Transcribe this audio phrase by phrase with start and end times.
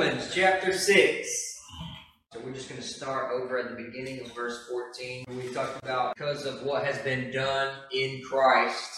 [0.00, 1.62] Romans chapter 6.
[2.32, 5.26] So we're just going to start over at the beginning of verse 14.
[5.28, 8.90] We talked about because of what has been done in Christ,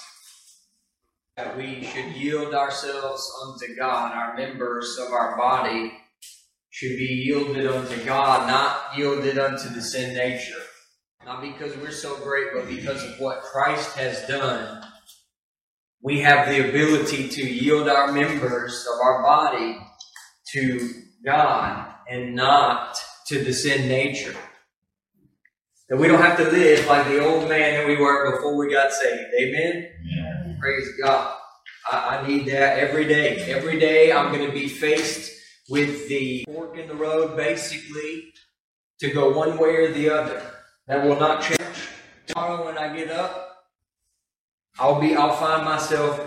[1.37, 4.13] that we should yield ourselves unto God.
[4.13, 5.93] Our members of our body
[6.71, 10.63] should be yielded unto God, not yielded unto the sin nature.
[11.27, 14.85] Not because we're so great, but because of what Christ has done.
[16.01, 19.81] We have the ability to yield our members of our body
[20.53, 24.35] to God and not to the sin nature.
[25.89, 28.71] That we don't have to live like the old man that we were before we
[28.71, 29.31] got saved.
[29.41, 29.89] Amen?
[30.05, 30.55] Yeah.
[30.61, 31.37] Praise God.
[31.91, 33.39] I, I need that every day.
[33.51, 35.33] Every day I'm going to be faced
[35.69, 38.33] with the fork in the road, basically,
[39.01, 40.43] to go one way or the other.
[40.87, 41.61] That will not change.
[42.27, 43.65] Tomorrow when I get up,
[44.79, 46.21] I'll be, I'll find myself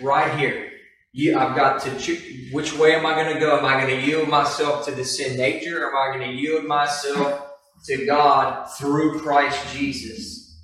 [0.00, 0.70] right here.
[1.16, 2.52] You, I've got to choose.
[2.52, 3.56] Which way am I going to go?
[3.56, 5.84] Am I going to yield myself to the sin nature?
[5.84, 7.52] Or am I going to yield myself
[7.86, 10.60] to God through Christ Jesus?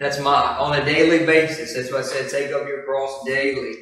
[0.00, 1.74] That's my on a daily basis.
[1.74, 3.74] That's why I said take up your cross daily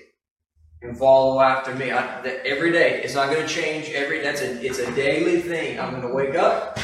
[0.83, 1.93] and follow after me.
[1.93, 3.01] I, every day.
[3.05, 4.21] It's not going to change every.
[4.21, 4.67] That's a.
[4.67, 5.79] It's a daily thing.
[5.79, 6.81] I'm going to wake up,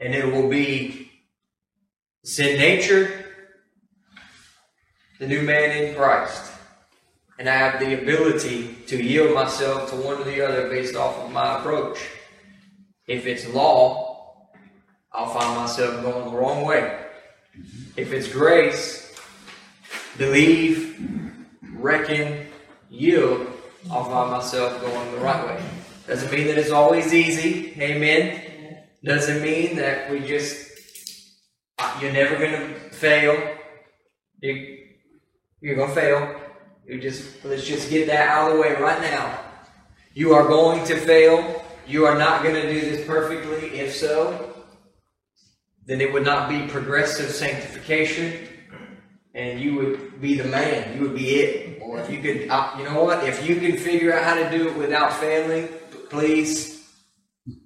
[0.00, 1.12] and it will be
[2.24, 3.26] sin nature,
[5.20, 6.49] the new man in Christ,
[7.40, 11.16] and I have the ability to yield myself to one or the other based off
[11.20, 11.98] of my approach.
[13.06, 14.50] If it's law,
[15.10, 17.02] I'll find myself going the wrong way.
[17.96, 19.18] If it's grace,
[20.18, 21.02] believe,
[21.76, 22.46] reckon,
[22.90, 23.46] yield,
[23.90, 25.64] I'll find myself going the right way.
[26.06, 27.72] Doesn't mean that it's always easy.
[27.80, 28.84] Amen.
[29.02, 30.70] Doesn't mean that we just,
[31.78, 33.56] uh, you're never going to fail.
[34.42, 34.76] You,
[35.62, 36.49] you're going to fail.
[36.86, 39.38] You just, let's just get that out of the way right now.
[40.12, 41.64] You are going to fail.
[41.86, 43.78] You are not going to do this perfectly.
[43.78, 44.54] If so,
[45.86, 48.48] then it would not be progressive sanctification,
[49.34, 50.96] and you would be the man.
[50.96, 51.80] You would be it.
[51.82, 53.24] Or if you could, uh, you know what?
[53.24, 55.68] If you can figure out how to do it without failing,
[56.08, 56.88] please,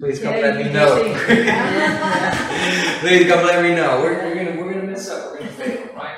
[0.00, 0.96] please come Yeah, let me know.
[3.00, 4.00] please come let me know.
[4.00, 5.32] We're, we're gonna we're gonna mess up.
[5.32, 6.16] We're gonna fail, right?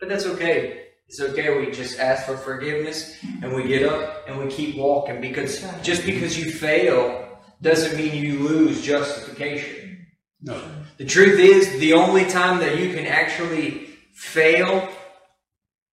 [0.00, 0.87] But that's okay.
[1.08, 1.58] It's okay.
[1.58, 6.04] We just ask for forgiveness and we get up and we keep walking because just
[6.04, 10.06] because you fail doesn't mean you lose justification.
[10.42, 10.62] No.
[10.98, 14.88] The truth is, the only time that you can actually fail,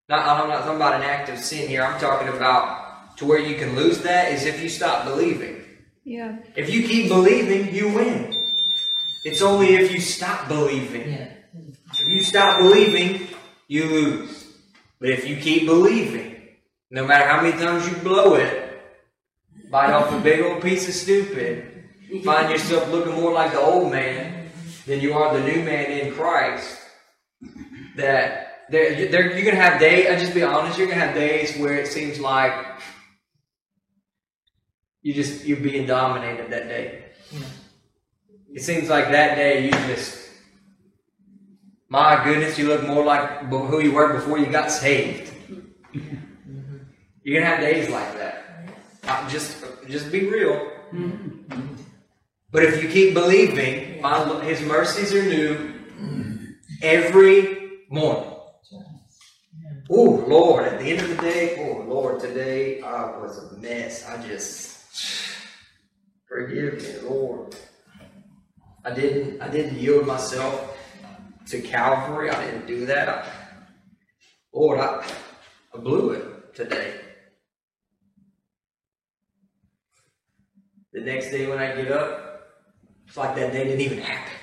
[0.10, 3.40] not, I'm not talking about an act of sin here, I'm talking about to where
[3.40, 5.64] you can lose that is if you stop believing.
[6.04, 6.38] Yeah.
[6.56, 8.34] If you keep believing, you win.
[9.24, 11.10] It's only if you stop believing.
[11.10, 11.32] Yeah.
[11.94, 13.28] If you stop believing,
[13.68, 14.45] you lose.
[15.00, 16.36] But if you keep believing,
[16.90, 18.82] no matter how many times you blow it,
[19.70, 21.84] bite off a big old piece of stupid,
[22.24, 24.50] find yourself looking more like the old man
[24.86, 26.80] than you are the new man in Christ,
[27.96, 30.08] that there, there, you're gonna have days.
[30.10, 30.78] I just be honest.
[30.78, 32.54] You're gonna have days where it seems like
[35.02, 37.06] you just you're being dominated that day.
[37.32, 37.44] Hmm.
[38.54, 40.25] It seems like that day you just,
[41.96, 45.32] my goodness, you look more like who you were before you got saved.
[47.24, 48.70] You're gonna have days like that.
[49.04, 50.72] Uh, just, just be real.
[52.52, 55.74] But if you keep believing, my, His mercies are new
[56.82, 58.32] every morning.
[59.90, 64.06] Oh Lord, at the end of the day, oh Lord, today I was a mess.
[64.06, 64.84] I just
[66.28, 67.56] forgive me, Lord.
[68.84, 70.76] I didn't I didn't yield myself
[71.48, 72.30] to Calvary.
[72.30, 73.10] I didn't do that.
[73.10, 73.28] I,
[74.54, 75.06] Lord, I,
[75.74, 77.00] I blew it today.
[80.94, 82.42] The next day when I get up,
[83.08, 84.34] it's like that day didn't even happen.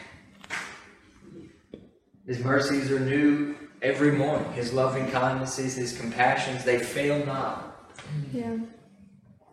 [2.27, 4.53] His mercies are new every morning.
[4.53, 7.91] His loving kindnesses, his compassions, they fail not.
[8.33, 8.59] Yeah.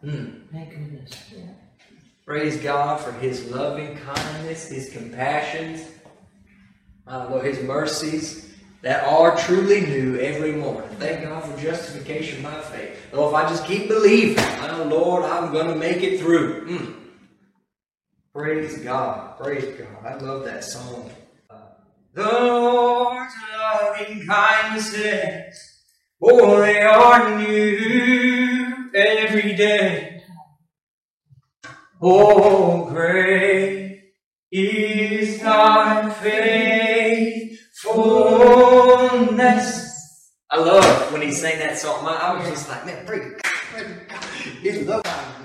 [0.02, 0.26] Hmm.
[0.52, 1.34] Thank goodness.
[2.26, 5.82] Praise God for His loving kindness, His compassions,
[7.10, 10.90] uh, Lord, His mercies that are truly new every morning.
[10.98, 12.98] Thank God for justification by faith.
[13.12, 16.68] Lord, if I just keep believing, oh Lord, I'm going to make it through.
[16.68, 16.96] Mm.
[18.34, 19.38] Praise God.
[19.38, 20.06] Praise God.
[20.06, 21.10] I love that song.
[21.50, 21.58] Uh,
[22.14, 25.82] the Lord's loving kindnesses,
[26.22, 30.24] oh, they are new every day.
[32.02, 34.14] Oh, great
[34.52, 36.10] is thy
[37.84, 39.78] faithfulness.
[40.52, 42.04] I love when he sang that song.
[42.04, 44.24] My, I was just like, man, praise God, praise God.
[44.62, 45.04] His love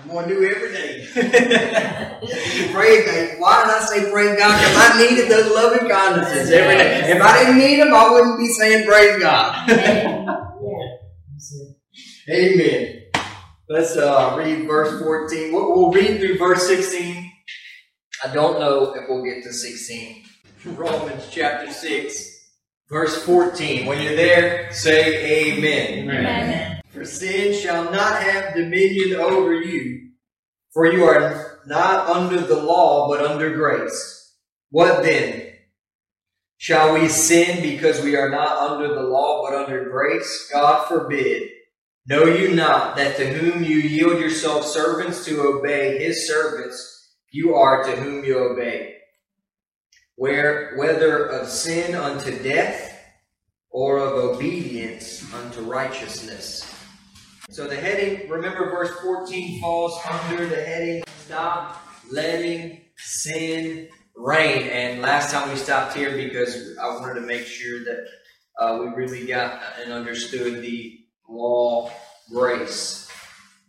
[0.08, 1.06] going to every day.
[2.72, 3.40] praise God.
[3.40, 4.58] Why did I say praise God?
[4.58, 7.12] Because I needed those loving kindnesses every day.
[7.12, 9.70] If I didn't need them, I wouldn't be saying praise God.
[12.30, 13.02] Amen.
[13.68, 15.52] Let's uh, read verse 14.
[15.52, 17.30] We'll, we'll read through verse 16.
[18.24, 20.24] I don't know if we'll get to 16.
[20.66, 22.50] Romans chapter 6,
[22.88, 23.86] verse 14.
[23.86, 26.08] When you're there, say amen.
[26.08, 26.80] Amen.
[26.88, 30.10] For sin shall not have dominion over you,
[30.72, 34.36] for you are not under the law, but under grace.
[34.70, 35.52] What then?
[36.56, 40.48] Shall we sin because we are not under the law, but under grace?
[40.50, 41.50] God forbid.
[42.06, 47.54] Know you not that to whom you yield yourselves servants to obey his servants, you
[47.54, 48.93] are to whom you obey?
[50.16, 52.94] Where, whether of sin unto death,
[53.74, 56.72] or of obedience unto righteousness.
[57.50, 64.68] So the heading, remember verse 14 falls under the heading, stop letting sin reign.
[64.68, 68.06] And last time we stopped here because I wanted to make sure that
[68.60, 71.90] uh, we really got and understood the law,
[72.30, 73.10] grace,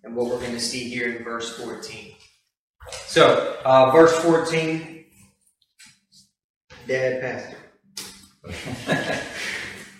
[0.03, 2.13] and what we're going to see here in verse 14.
[3.07, 4.94] So, uh, verse 14,
[6.87, 7.57] Dad Pastor.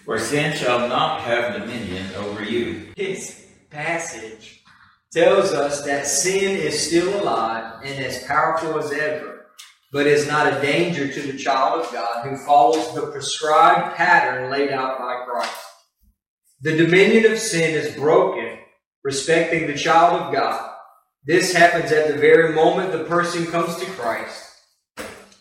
[0.05, 2.93] For sin shall not have dominion over you.
[2.95, 4.63] This passage
[5.11, 9.47] tells us that sin is still alive and as powerful as ever,
[9.91, 14.51] but is not a danger to the child of God who follows the prescribed pattern
[14.51, 15.57] laid out by Christ.
[16.61, 18.59] The dominion of sin is broken,
[19.03, 20.69] respecting the child of God.
[21.25, 24.44] This happens at the very moment the person comes to Christ.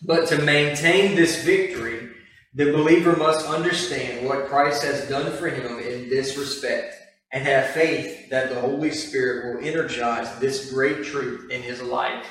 [0.01, 2.09] But to maintain this victory,
[2.53, 6.95] the believer must understand what Christ has done for him in this respect
[7.31, 12.25] and have faith that the Holy Spirit will energize this great truth in his life.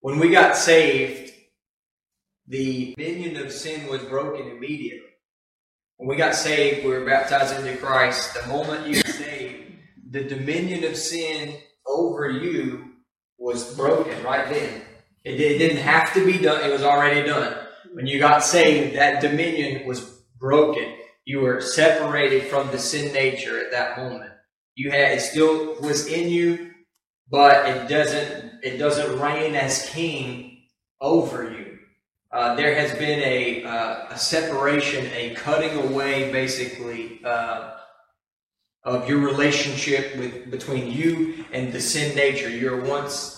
[0.00, 1.32] When we got saved,
[2.46, 5.00] the dominion of sin was broken immediately.
[5.96, 8.34] When we got saved, we were baptized into Christ.
[8.34, 9.72] The moment you got saved,
[10.10, 11.56] the dominion of sin
[11.86, 12.92] over you
[13.38, 14.82] was broken right then.
[15.26, 17.52] It, it didn't have to be done, it was already done.
[17.92, 20.00] When you got saved, that dominion was
[20.38, 20.94] broken.
[21.24, 24.30] You were separated from the sin nature at that moment.
[24.76, 26.70] You had it still was in you,
[27.28, 30.62] but it doesn't it doesn't reign as king
[31.00, 31.78] over you.
[32.30, 37.72] Uh, there has been a uh, a separation, a cutting away, basically, uh,
[38.84, 42.50] of your relationship with between you and the sin nature.
[42.50, 43.36] You're once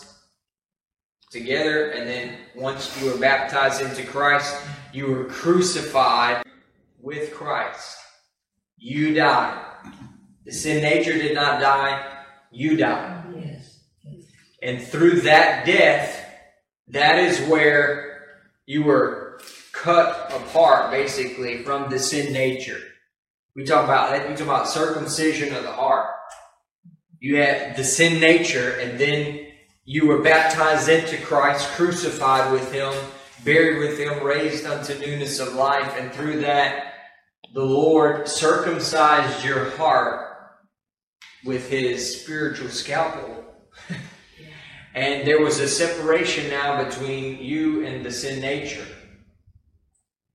[1.31, 4.55] together, and then once you were baptized into Christ,
[4.93, 6.45] you were crucified
[7.01, 7.99] with Christ.
[8.77, 9.65] You died.
[10.45, 13.25] The sin nature did not die, you died.
[13.37, 13.81] Yes.
[14.63, 16.25] And through that death,
[16.89, 19.41] that is where you were
[19.73, 22.81] cut apart, basically, from the sin nature.
[23.55, 24.29] We talk about that.
[24.29, 26.15] We talk about circumcision of the heart.
[27.21, 29.48] You have the sin nature, and then
[29.89, 32.93] you were baptized into Christ, crucified with Him,
[33.43, 36.93] buried with Him, raised unto newness of life, and through that,
[37.55, 40.27] the Lord circumcised your heart
[41.43, 43.47] with His spiritual scalpel.
[44.95, 48.87] and there was a separation now between you and the sin nature.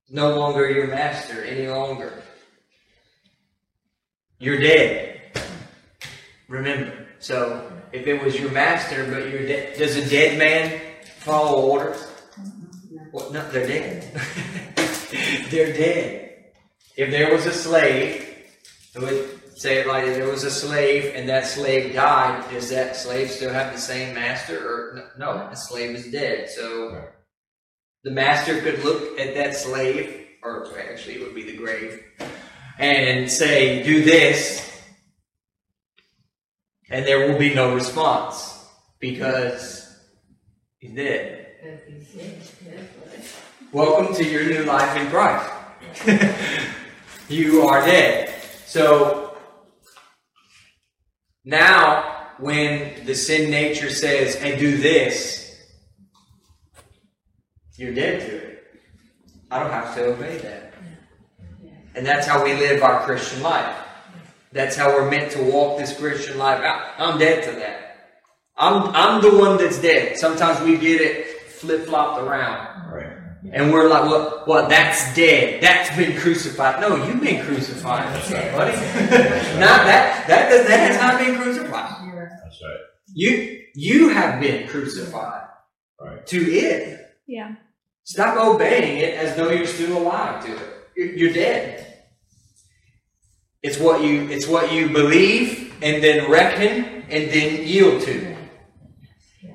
[0.09, 2.23] No longer your master any longer.
[4.39, 5.21] You're dead.
[6.47, 7.02] Remember.
[7.23, 10.81] So if it was your master, but you're dead, does a dead man
[11.19, 12.05] follow orders?
[13.13, 14.11] Well, no, they're dead.
[15.49, 16.51] they're dead.
[16.97, 18.27] If there was a slave,
[18.93, 22.69] it would say it like if there was a slave and that slave died, does
[22.71, 24.57] that slave still have the same master?
[24.57, 26.49] Or no, the slave is dead.
[26.49, 27.05] So
[28.03, 32.03] the master could look at that slave, or actually it would be the grave,
[32.77, 34.72] and say, "Do this,"
[36.93, 38.67] and there will be no response
[38.99, 39.99] because
[40.77, 41.47] he's dead.
[43.71, 45.51] Welcome to your new life in Christ.
[47.29, 48.31] you are dead.
[48.67, 49.35] So
[51.43, 55.57] now, when the sin nature says, "Hey, do this,"
[57.75, 58.63] you're dead to it.
[59.49, 60.75] I don't have to obey that.
[61.95, 63.82] And that's how we live our Christian life.
[64.53, 66.81] That's how we're meant to walk this Christian life out.
[66.97, 67.79] I'm dead to that.
[68.55, 70.17] I'm I'm the one that's dead.
[70.17, 72.91] Sometimes we get it flip flopped around.
[72.93, 73.17] Right.
[73.51, 75.61] And we're like, well, well, that's dead.
[75.61, 76.79] That's been crucified.
[76.79, 78.05] No, you've been crucified,
[78.53, 78.71] buddy.
[79.59, 80.25] not that.
[80.27, 81.91] That does, that has not been crucified.
[82.15, 82.79] That's right.
[83.13, 85.47] You You have been crucified
[85.99, 86.25] Right.
[86.27, 86.99] to it.
[87.27, 87.55] Yeah.
[88.03, 90.69] Stop obeying it as though you're still alive to it.
[90.95, 91.92] You're, you're dead.
[93.63, 98.35] It's what you it's what you believe and then reckon and then yield to.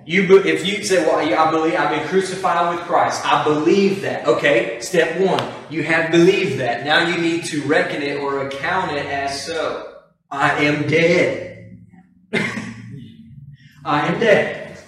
[0.06, 4.26] You if you say, "Well, I believe I've been crucified with Christ," I believe that.
[4.26, 6.86] Okay, step one, you have believed that.
[6.86, 9.96] Now you need to reckon it or account it as so.
[10.30, 11.78] I am dead.
[13.84, 14.78] I am dead.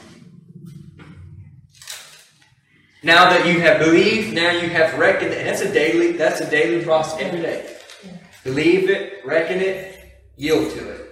[3.02, 5.34] Now that you have believed, now you have reckoned.
[5.34, 6.12] And that's a daily.
[6.12, 7.79] That's a daily process every day.
[8.44, 9.98] Believe it, reckon it,
[10.36, 11.06] yield to it.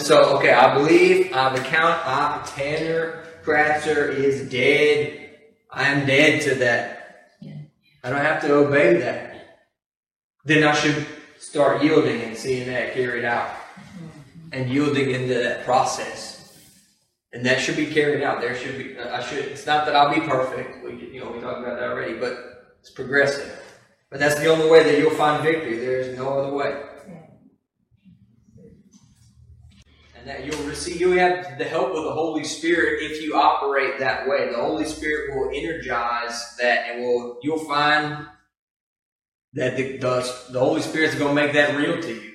[0.00, 2.00] So okay, I believe I've account.
[2.04, 5.30] I, Tanner Kratzer is dead.
[5.70, 6.98] I am dead to that.
[8.02, 9.58] I don't have to obey that.
[10.44, 11.06] Then I should
[11.38, 14.48] start yielding and seeing that carried out, mm-hmm.
[14.52, 16.58] and yielding into that process.
[17.32, 18.40] And that should be carried out.
[18.40, 18.98] There should be.
[18.98, 19.44] I should.
[19.44, 20.84] It's not that I'll be perfect.
[20.84, 22.14] We, you know, we talked about that already.
[22.14, 23.62] But it's progressive.
[24.10, 25.76] But that's the only way that you'll find victory.
[25.78, 26.82] There is no other way.
[30.16, 30.98] And that you'll receive.
[31.00, 34.50] You have the help of the Holy Spirit if you operate that way.
[34.50, 38.26] The Holy Spirit will energize that, and will you'll find
[39.52, 42.32] that the the, the Holy Spirit's going to make that real to you.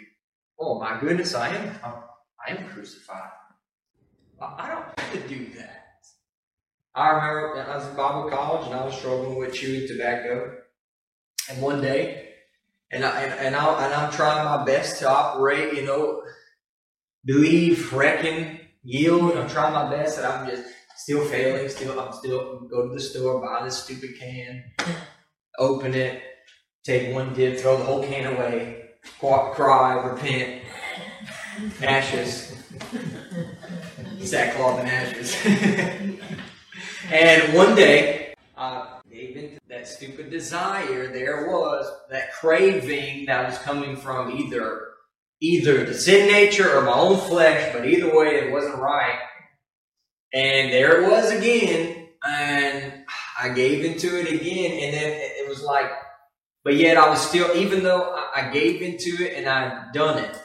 [0.60, 1.76] Oh my goodness, I am.
[1.84, 3.32] I am crucified.
[4.40, 5.84] I I don't have to do that.
[6.94, 10.58] I remember I was in Bible college and I was struggling with chewing tobacco.
[11.50, 12.30] And one day,
[12.92, 16.24] and I and, and I and I'm trying my best to operate, you know,
[17.26, 19.36] believe, reckon, yield.
[19.36, 20.64] I'm trying my best, and I'm just
[20.96, 21.68] still failing.
[21.70, 24.64] Still, I'm still go to the store, buy this stupid can,
[25.60, 26.22] open it,
[26.84, 30.64] take one dip, throw the whole can away, cry, repent,
[31.82, 32.56] ashes,
[34.22, 35.36] sackcloth and ashes.
[37.12, 38.34] and one day,
[39.84, 41.12] that stupid desire.
[41.12, 44.88] There was that craving that was coming from either
[45.42, 49.20] either the sin nature or my own flesh, but either way, it wasn't right.
[50.34, 53.04] And there it was again, and
[53.38, 55.92] I gave into it again, and then it was like,
[56.64, 60.42] but yet I was still, even though I gave into it and I'd done it,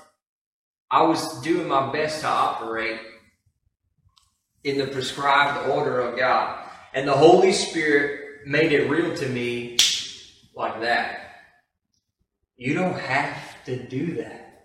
[0.90, 2.99] I was doing my best to operate
[4.64, 6.59] in the prescribed order of God.
[6.92, 9.76] And the Holy Spirit made it real to me
[10.54, 11.20] like that.
[12.56, 14.64] You don't have to do that.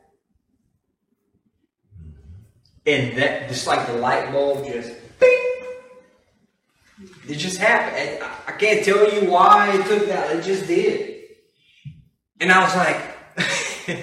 [2.85, 5.53] And that, just like the light bulb just, bing,
[7.27, 8.23] it just happened.
[8.23, 10.33] I- can't tell you why it took that.
[10.37, 11.25] It just did.
[12.39, 12.95] And I was like,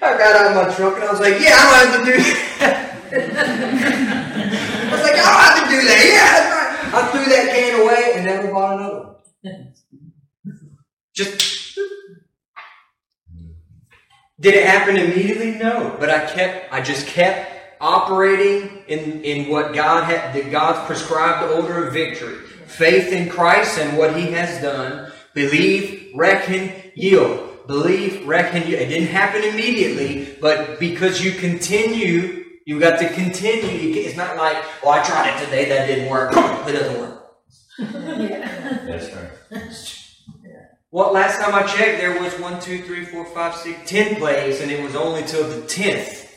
[0.00, 2.12] I got out of my truck and I was like, yeah, I don't have to
[2.12, 2.18] do
[2.60, 2.76] that.
[4.86, 6.04] I was like, I don't have to do that.
[6.06, 6.49] Yeah.
[6.92, 8.98] I threw that can away and never bought another
[9.42, 9.74] one.
[11.14, 11.50] Just
[14.40, 15.52] did it happen immediately?
[15.52, 16.72] No, but I kept.
[16.72, 22.36] I just kept operating in in what God had, the God's prescribed order of victory.
[22.66, 25.12] Faith in Christ and what He has done.
[25.34, 27.66] Believe, reckon, yield.
[27.66, 28.80] Believe, reckon, yield.
[28.80, 32.39] It didn't happen immediately, but because you continue,
[32.70, 33.88] you got to continue.
[33.88, 36.30] You can, it's not like, well, I tried it today, that didn't work.
[36.30, 37.34] It doesn't work.
[37.80, 38.78] yeah.
[38.86, 39.96] That's right.
[40.92, 44.60] Well, last time I checked, there was one, two, three, four, five, six, ten plays,
[44.60, 46.36] and it was only till the tenth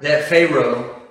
[0.00, 1.02] that Pharaoh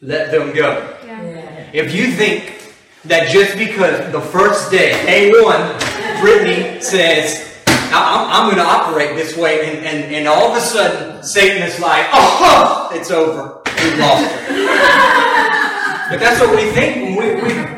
[0.00, 0.98] let them go.
[1.04, 1.70] Yeah.
[1.74, 4.92] If you think that just because the first day,
[5.30, 7.45] A1, Brittany says,
[7.92, 11.22] I- I'm, I'm going to operate this way, and, and, and all of a sudden,
[11.22, 13.62] Satan is like, oh, it's over.
[13.82, 14.48] We've lost it.
[16.10, 17.76] but that's what we think when we, we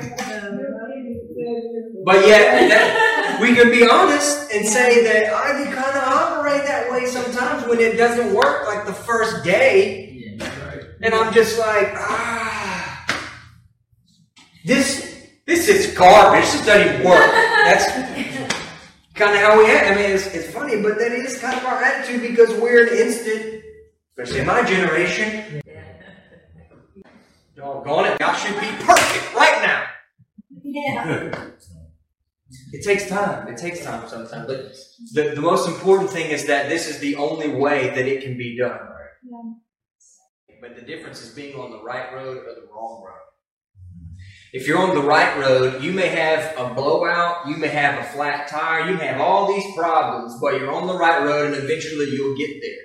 [2.05, 6.65] but yet, that, we can be honest and say that I can kind of operate
[6.65, 10.37] that way sometimes when it doesn't work like the first day.
[10.41, 10.85] Right.
[11.03, 13.25] And I'm just like, ah,
[14.65, 16.45] this this is garbage.
[16.45, 17.31] This doesn't even work.
[17.31, 17.87] That's
[19.19, 19.91] kind of how we act.
[19.91, 22.97] I mean, it's, it's funny, but that is kind of our attitude because we're an
[22.97, 23.63] instant,
[24.11, 25.61] especially in my generation.
[27.57, 29.85] Doggone it, God should be perfect right now.
[30.63, 31.49] Yeah.
[32.73, 33.49] It takes time.
[33.49, 34.47] It takes time sometimes.
[34.47, 34.77] But
[35.13, 38.39] the, the most important thing is that this is the only way that it can
[38.39, 38.79] be done.
[39.29, 40.59] Yeah.
[40.61, 43.28] But the difference is being on the right road or the wrong road.
[44.53, 48.09] If you're on the right road, you may have a blowout, you may have a
[48.09, 51.63] flat tire, you may have all these problems, but you're on the right road and
[51.63, 52.85] eventually you'll get there.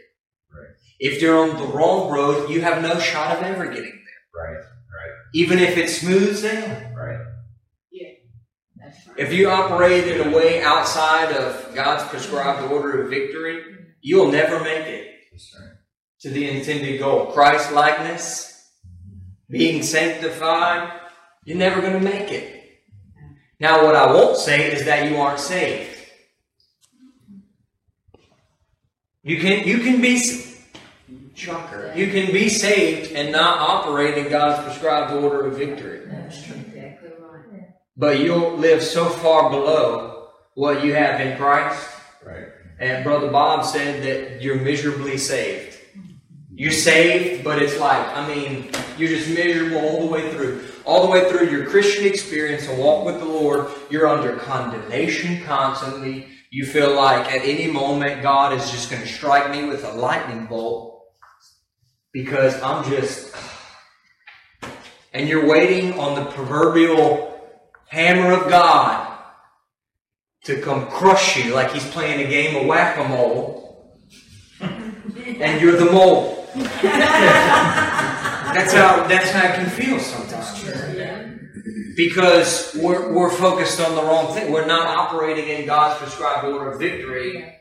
[1.00, 4.46] If you're on the wrong road, you have no shot of ever getting there.
[4.46, 5.12] Right, right.
[5.34, 6.94] Even if it smooths down.
[6.94, 7.20] right.
[8.84, 9.18] That's right.
[9.18, 13.84] If you operate in a way outside of God's prescribed order of victory, mm-hmm.
[14.02, 15.12] you'll never make it
[16.22, 17.28] to the intended goal.
[17.28, 19.54] Christ likeness, mm-hmm.
[19.54, 21.00] being sanctified,
[21.46, 22.64] you're never going to make it.
[23.60, 25.98] Now, what I won't say is that you aren't saved.
[29.24, 30.20] You can you can be
[31.34, 31.94] shocker.
[31.96, 36.02] You can be saved and not operate in God's prescribed order of victory.
[36.08, 37.70] That's exactly right.
[37.96, 41.88] But you'll live so far below what you have in Christ.
[42.26, 42.48] Right.
[42.80, 45.80] And Brother Bob said that you're miserably saved.
[46.54, 50.66] You're saved, but it's like, I mean, you're just miserable all the way through.
[50.86, 55.42] All the way through your Christian experience and walk with the Lord, you're under condemnation
[55.44, 56.28] constantly.
[56.52, 59.92] You feel like at any moment God is just going to strike me with a
[59.94, 61.06] lightning bolt
[62.12, 63.34] because I'm just.
[65.14, 67.34] And you're waiting on the proverbial
[67.88, 69.18] hammer of God
[70.44, 74.02] to come crush you like he's playing a game of whack a mole.
[74.60, 76.46] and you're the mole.
[78.54, 80.64] that's how that's how it can feel sometimes.
[81.96, 84.52] Because we're, we're focused on the wrong thing.
[84.52, 87.54] We're not operating in God's prescribed order of victory.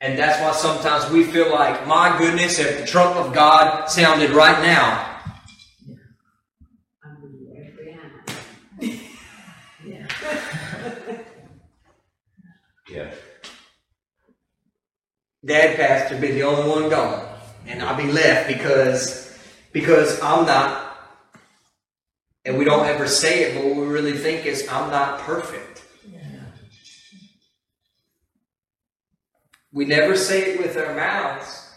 [0.00, 4.30] And that's why sometimes we feel like, my goodness, if the trump of God sounded
[4.30, 5.20] right now,
[7.02, 7.76] I'm gonna be right
[8.80, 9.00] behind.
[9.84, 10.08] Yeah.
[12.90, 13.10] Yeah.
[15.44, 17.26] Dad passed would be the only one gone.
[17.66, 19.23] And I'll be left because
[19.74, 20.84] because I'm not
[22.46, 25.82] and we don't ever say it, but what we really think is I'm not perfect.
[29.72, 31.68] We never say it with our mouths.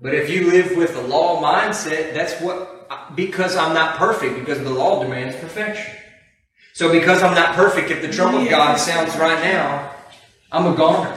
[0.00, 2.70] But if you live with a law mindset, that's what
[3.16, 5.94] because I'm not perfect, because the law demands perfection.
[6.74, 9.92] So because I'm not perfect, if the trump of God sounds right now,
[10.52, 11.16] I'm a goner.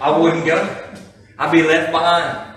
[0.00, 0.94] I wouldn't go.
[1.38, 2.51] I'd be left behind.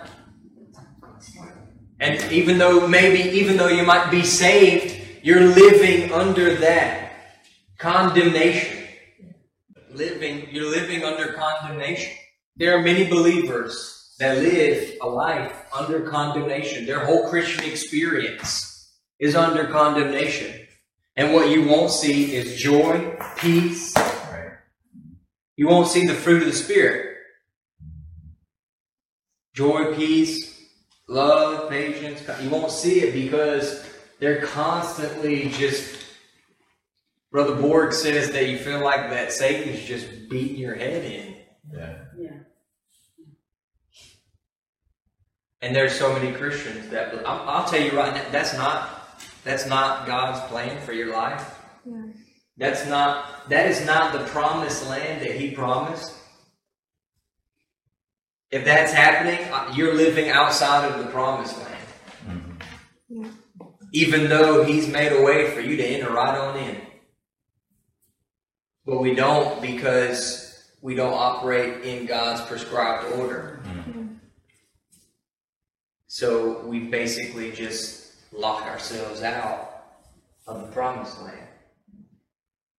[2.06, 7.13] And even though maybe, even though you might be saved, you're living under that
[7.80, 8.86] condemnation.
[9.91, 12.13] Living, you're living under condemnation.
[12.58, 16.86] There are many believers that live a life under condemnation.
[16.86, 20.68] Their whole Christian experience is under condemnation.
[21.15, 23.96] And what you won't see is joy, peace.
[25.58, 27.18] You won't see the fruit of the Spirit.
[29.56, 30.44] Joy, peace,
[31.08, 32.22] love, patience.
[32.41, 33.86] You won't see it because
[34.20, 36.04] they're constantly just.
[37.32, 41.36] Brother Borg says that you feel like that Satan's just beating your head in.
[41.74, 41.98] Yeah.
[42.18, 42.30] Yeah.
[45.62, 49.68] And there's so many Christians that I'll, I'll tell you right now, that's not that's
[49.68, 51.60] not God's plan for your life.
[51.86, 52.04] Yeah.
[52.58, 56.13] That's not that is not the promised land that He promised.
[58.51, 59.39] If that's happening,
[59.75, 61.88] you're living outside of the promised land.
[63.12, 63.29] Mm-hmm.
[63.91, 66.81] Even though He's made a way for you to enter right on in.
[68.86, 73.60] But we don't because we don't operate in God's prescribed order.
[73.65, 74.05] Mm-hmm.
[76.08, 79.84] So we basically just lock ourselves out
[80.47, 81.47] of the promised land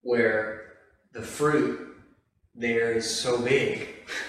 [0.03, 0.75] where
[1.13, 1.97] the fruit
[2.55, 3.89] there is so big.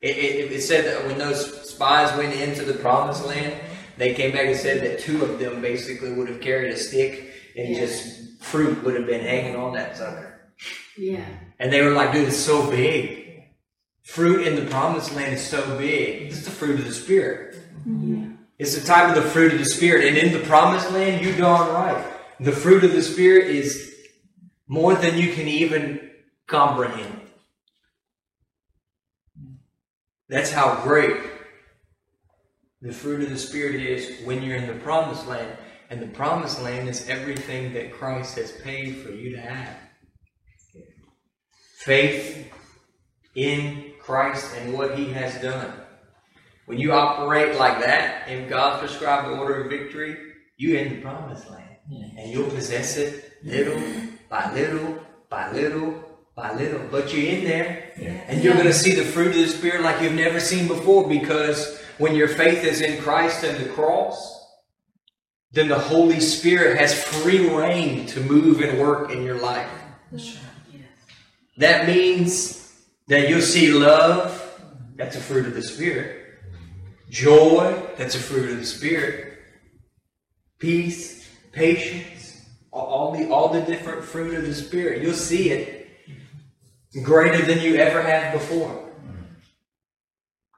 [0.00, 3.54] It, it, it said that when those spies went into the promised land,
[3.98, 7.34] they came back and said that two of them basically would have carried a stick
[7.56, 10.40] and just fruit would have been hanging on that sucker.
[10.96, 11.24] Yeah.
[11.58, 13.44] And they were like, dude, it's so big.
[14.02, 16.28] Fruit in the promised land is so big.
[16.28, 17.56] It's the fruit of the Spirit.
[17.86, 18.28] Yeah.
[18.58, 20.06] It's the type of the fruit of the Spirit.
[20.06, 22.04] And in the promised land, you darn right.
[22.40, 23.94] The fruit of the Spirit is
[24.66, 26.10] more than you can even
[26.46, 27.19] comprehend.
[30.30, 31.16] That's how great
[32.80, 35.58] the fruit of the Spirit is when you're in the promised land.
[35.90, 39.76] And the promised land is everything that Christ has paid for you to have.
[41.80, 42.48] Faith
[43.34, 45.72] in Christ and what He has done.
[46.66, 50.16] When you operate like that in God's prescribed order of victory,
[50.56, 51.76] you're in the promised land.
[52.16, 53.82] And you'll possess it little
[54.28, 56.09] by little by little
[56.40, 56.80] by little.
[56.90, 57.92] But you're in there.
[58.26, 61.06] And you're going to see the fruit of the Spirit like you've never seen before
[61.08, 64.38] because when your faith is in Christ and the cross,
[65.52, 69.68] then the Holy Spirit has free reign to move and work in your life.
[70.12, 70.38] Yes.
[71.58, 72.72] That means
[73.08, 74.38] that you'll see love
[74.96, 76.18] That's a fruit of the Spirit.
[77.08, 79.38] Joy, that's a fruit of the Spirit.
[80.58, 85.02] Peace, patience, all- all the all the different fruit of the Spirit.
[85.02, 85.79] You'll see it
[87.02, 88.88] greater than you ever have before.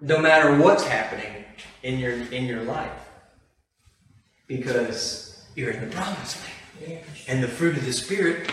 [0.01, 1.45] No matter what's happening
[1.83, 2.91] in your in your life.
[4.47, 6.39] Because you're in the promised
[6.81, 7.05] land.
[7.29, 8.51] And the fruit of the Spirit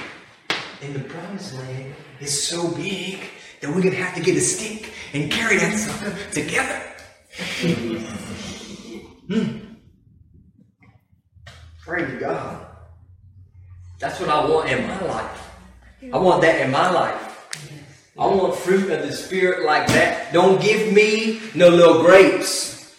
[0.82, 3.20] in the promised land is so big
[3.62, 6.82] that we're gonna have to get a stick and carry that sucker together.
[9.30, 9.58] Hmm.
[11.82, 12.66] Praise God.
[14.00, 15.52] That's what I want in my life.
[16.14, 17.29] I want that in my life.
[18.20, 20.34] I want fruit of the Spirit like that.
[20.34, 22.94] Don't give me no little grapes.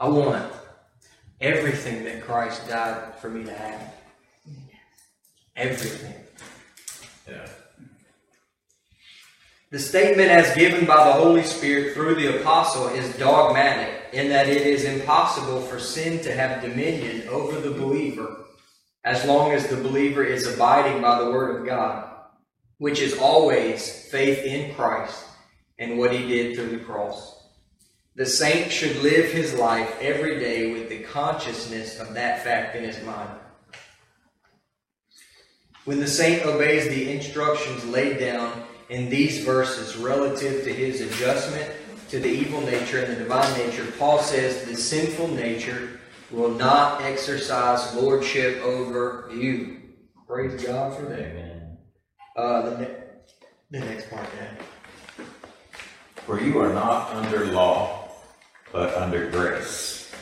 [0.00, 0.52] I want
[1.40, 3.94] everything that Christ died for me to have.
[5.54, 6.14] Everything.
[9.70, 14.48] The statement as given by the Holy Spirit through the apostle is dogmatic in that
[14.48, 18.46] it is impossible for sin to have dominion over the believer
[19.04, 22.10] as long as the believer is abiding by the Word of God,
[22.78, 25.24] which is always faith in Christ
[25.78, 27.40] and what He did through the cross.
[28.16, 32.82] The saint should live his life every day with the consciousness of that fact in
[32.82, 33.30] his mind.
[35.84, 41.70] When the saint obeys the instructions laid down in these verses relative to his adjustment
[42.08, 45.99] to the evil nature and the divine nature, Paul says the sinful nature
[46.30, 49.78] will not exercise lordship over you.
[50.26, 51.18] Praise God for that.
[51.18, 51.78] Amen.
[52.36, 52.96] Uh, the, ne-
[53.70, 54.56] the next part, Dad.
[56.26, 58.10] For you are not under law,
[58.72, 60.12] but under grace.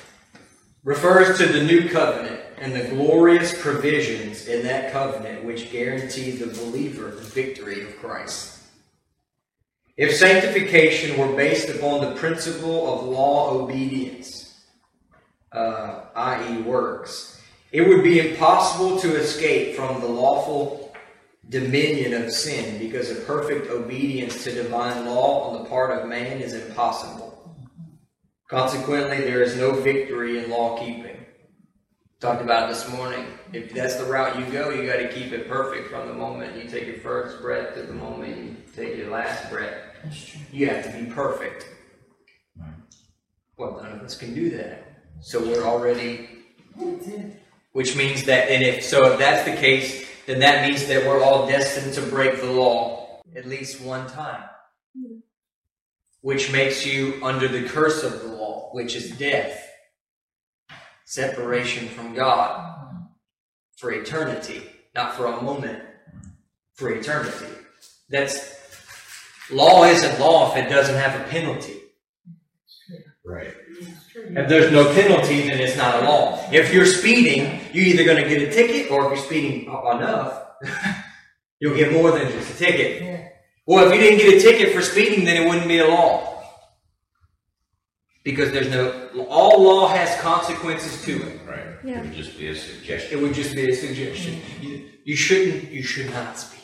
[0.85, 6.47] refers to the new covenant and the glorious provisions in that covenant which guarantee the
[6.47, 8.63] believer the victory of Christ.
[9.97, 14.38] If sanctification were based upon the principle of law obedience,
[15.53, 17.41] uh, i.e., works,
[17.73, 20.95] it would be impossible to escape from the lawful
[21.49, 26.41] dominion of sin because a perfect obedience to divine law on the part of man
[26.41, 27.57] is impossible.
[28.49, 31.17] Consequently, there is no victory in law keeping.
[32.21, 33.27] Talked about it this morning.
[33.53, 36.57] If that's the route you go, you got to keep it perfect from the moment
[36.57, 39.75] you take your first breath to the moment you take your last breath.
[40.51, 41.69] You have to be perfect.
[43.57, 44.88] Well, none of us can do that.
[45.21, 46.29] So we're already,
[47.73, 51.23] which means that, and if so, if that's the case, then that means that we're
[51.23, 54.45] all destined to break the law at least one time
[56.21, 59.71] which makes you under the curse of the law, which is death,
[61.05, 62.77] separation from God
[63.77, 64.63] for eternity,
[64.95, 65.83] not for a moment,
[66.75, 67.47] for eternity.
[68.09, 68.57] That's
[69.51, 71.81] law isn't law if it doesn't have a penalty.
[73.29, 73.55] Right.
[74.15, 76.49] If there's no penalty, then it's not a law.
[76.51, 80.45] If you're speeding, you're either going to get a ticket, or if you're speeding enough,
[81.61, 83.33] you'll get more than just a ticket.
[83.67, 86.43] Well, if you didn't get a ticket for speeding, then it wouldn't be a law.
[88.25, 91.41] Because there's no, all law has consequences to it.
[91.47, 91.67] Right.
[91.85, 91.99] Yeah.
[91.99, 93.19] It would just be a suggestion.
[93.19, 94.37] It would just be a suggestion.
[94.37, 94.63] Mm-hmm.
[94.65, 96.58] You, you shouldn't, you should not speed.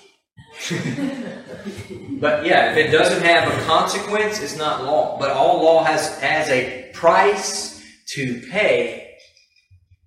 [2.21, 5.19] but yeah, if it doesn't have a consequence, it's not law.
[5.19, 9.17] But all law has, has a price to pay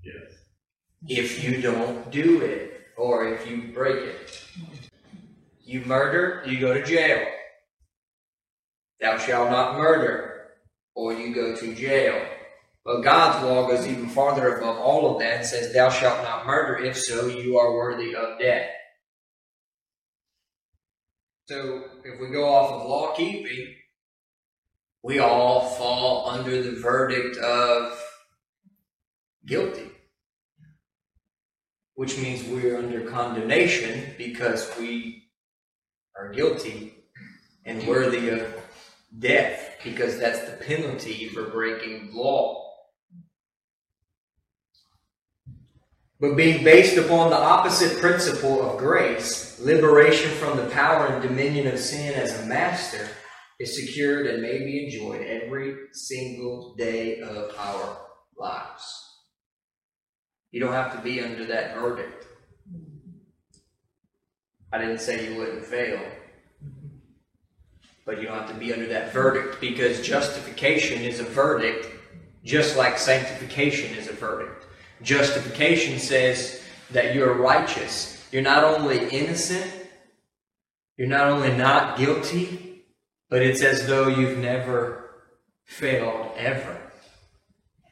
[0.04, 0.16] Yes.
[1.08, 4.44] if you don't do it or if you break it.
[5.64, 7.28] You murder, you go to jail.
[9.00, 10.48] Thou shalt not murder,
[10.96, 12.26] or you go to jail.
[12.84, 16.48] But God's law goes even farther above all of that and says, Thou shalt not
[16.48, 18.70] murder, if so, you are worthy of death.
[21.48, 23.76] So, if we go off of law keeping,
[25.04, 28.00] we all fall under the verdict of
[29.46, 29.90] guilty
[31.98, 35.24] which means we're under condemnation because we
[36.16, 36.94] are guilty
[37.66, 38.54] and worthy of
[39.18, 42.67] death because that's the penalty for breaking law.
[46.20, 51.68] But being based upon the opposite principle of grace, liberation from the power and dominion
[51.68, 53.08] of sin as a master
[53.60, 57.98] is secured and may be enjoyed every single day of our
[58.36, 59.08] lives.
[60.52, 62.26] You don't have to be under that verdict.
[64.72, 66.00] I didn't say you wouldn't fail.
[68.06, 71.88] But you don't have to be under that verdict because justification is a verdict,
[72.44, 74.67] just like sanctification is a verdict.
[75.02, 78.28] Justification says that you're righteous.
[78.32, 79.72] You're not only innocent,
[80.98, 82.86] You're not only not guilty,
[83.30, 85.26] but it's as though you've never
[85.66, 86.76] failed ever.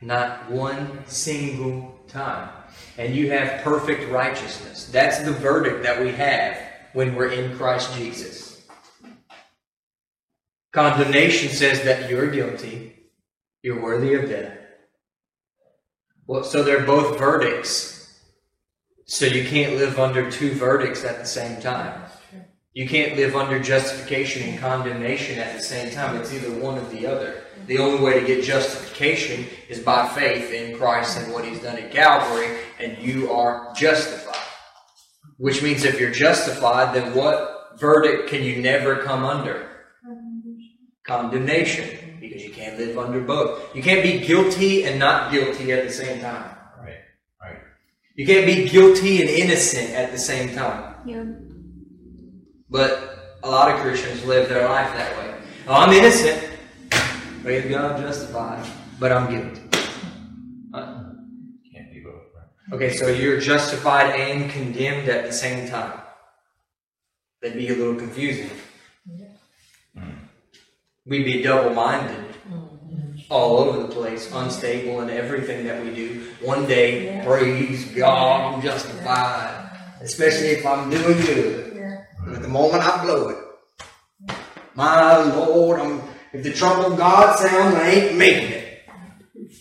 [0.01, 2.49] Not one single time.
[2.97, 4.87] And you have perfect righteousness.
[4.91, 6.57] That's the verdict that we have
[6.93, 8.65] when we're in Christ Jesus.
[10.73, 12.95] Condemnation says that you're guilty,
[13.61, 14.57] you're worthy of death.
[16.27, 18.21] Well, so they're both verdicts.
[19.05, 22.01] So you can't live under two verdicts at the same time.
[22.73, 26.17] You can't live under justification and condemnation at the same time.
[26.17, 27.27] It's either one or the other.
[27.27, 27.67] Mm-hmm.
[27.67, 31.77] The only way to get justification is by faith in Christ and what He's done
[31.77, 34.35] at Calvary, and you are justified.
[35.37, 39.69] Which means if you're justified, then what verdict can you never come under?
[41.05, 42.04] Condemnation.
[42.27, 43.75] Because you can't live under both.
[43.75, 46.55] You can't be guilty and not guilty at the same time.
[46.79, 46.97] Right,
[47.41, 47.57] right.
[48.15, 50.95] You can't be guilty and innocent at the same time.
[51.05, 51.23] Yeah.
[52.69, 55.35] But a lot of Christians live their life that way.
[55.67, 56.51] Oh, I'm innocent.
[57.43, 58.65] Praise God, I'm justified,
[58.99, 59.61] but I'm guilty.
[60.73, 61.03] Uh,
[61.71, 62.73] Can't be both, right?
[62.73, 65.99] Okay, so you're justified and condemned at the same time.
[67.41, 68.49] That'd be a little confusing.
[71.07, 72.17] We'd be double minded
[72.49, 73.19] mm-hmm.
[73.29, 76.27] all over the place, unstable in everything that we do.
[76.41, 79.69] One day, praise God, I'm justified,
[80.01, 82.01] especially if I'm doing good.
[82.25, 83.37] But at the moment I blow it,
[84.73, 86.01] my Lord, I'm,
[86.33, 88.85] if the trump of God sounds, I ain't making it.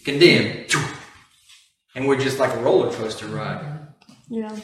[0.05, 0.73] Condemned.
[1.95, 3.87] And we're just like a roller coaster ride.
[4.29, 4.57] Yeah.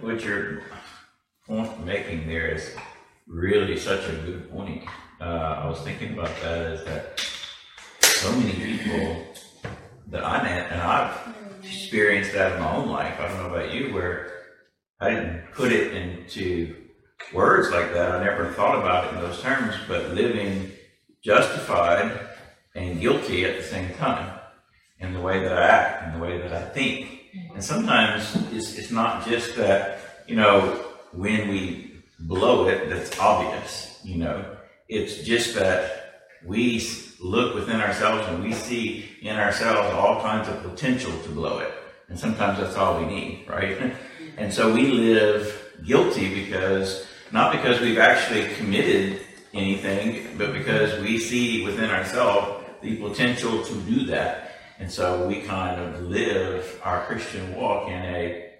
[0.00, 0.62] What you're
[1.46, 2.74] point making there is
[3.26, 4.84] really such a good point.
[5.20, 7.20] Uh, I was thinking about that is that
[8.02, 9.26] so many people
[10.08, 13.18] that I met, and I've experienced that in my own life.
[13.18, 14.32] I don't know about you, where
[15.00, 16.76] I didn't put it into
[17.34, 18.12] words like that.
[18.12, 20.70] I never thought about it in those terms, but living
[21.22, 22.20] justified
[22.76, 24.38] and guilty at the same time
[25.00, 27.22] in the way that I act, in the way that I think.
[27.54, 30.60] And sometimes it's, it's not just that, you know,
[31.12, 34.57] when we blow it, that's obvious, you know.
[34.88, 36.80] It's just that we
[37.20, 41.72] look within ourselves and we see in ourselves all kinds of potential to blow it.
[42.08, 43.94] And sometimes that's all we need, right?
[44.38, 49.20] And so we live guilty because, not because we've actually committed
[49.52, 54.52] anything, but because we see within ourselves the potential to do that.
[54.78, 58.52] And so we kind of live our Christian walk in a,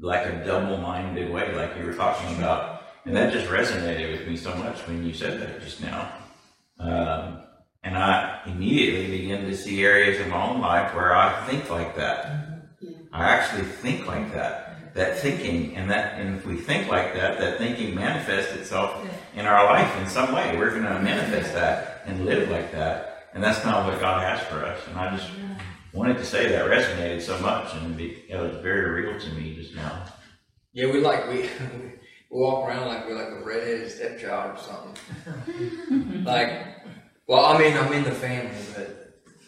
[0.00, 2.79] like a double-minded way, like you were talking about.
[3.04, 6.12] And that just resonated with me so much when you said that just now.
[6.78, 7.42] Um,
[7.82, 11.96] and I immediately begin to see areas of my own life where I think like
[11.96, 12.68] that.
[13.12, 14.94] I actually think like that.
[14.94, 19.46] That thinking and that, and if we think like that, that thinking manifests itself in
[19.46, 20.56] our life in some way.
[20.56, 23.28] We're going to manifest that and live like that.
[23.32, 24.80] And that's not what God has for us.
[24.88, 25.30] And I just
[25.92, 29.74] wanted to say that resonated so much and it was very real to me just
[29.74, 30.04] now.
[30.72, 31.48] Yeah, we like we, we
[32.30, 36.24] walk around like we're like a redheaded stepchild or something.
[36.24, 36.66] like,
[37.26, 38.96] well, I mean, I'm in the family, but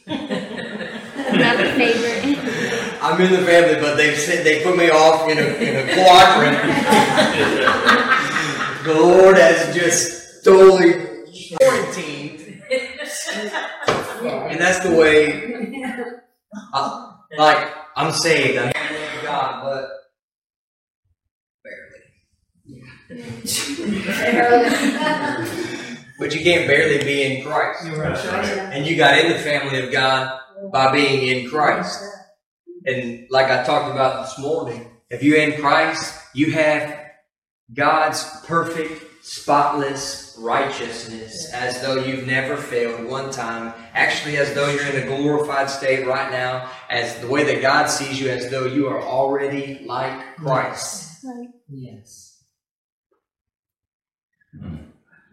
[0.07, 2.39] Not the favorite.
[3.03, 5.93] I'm in the family, but they've said they put me off in a in a
[5.95, 6.57] quadrant.
[8.85, 10.93] the Lord has just totally
[11.57, 15.55] quarantined, and that's the way.
[16.75, 20.02] I, like I'm saved, I'm in God, but
[26.19, 27.85] but you can't barely be in Christ.
[27.89, 28.17] Right.
[28.73, 30.39] And you got in the family of God
[30.73, 32.03] by being in Christ.
[32.87, 36.99] And like I talked about this morning, if you're in Christ, you have
[37.73, 43.73] God's perfect, spotless righteousness as though you've never failed one time.
[43.95, 47.87] Actually, as though you're in a glorified state right now, as the way that God
[47.87, 51.25] sees you, as though you are already like Christ.
[51.69, 52.22] Yes.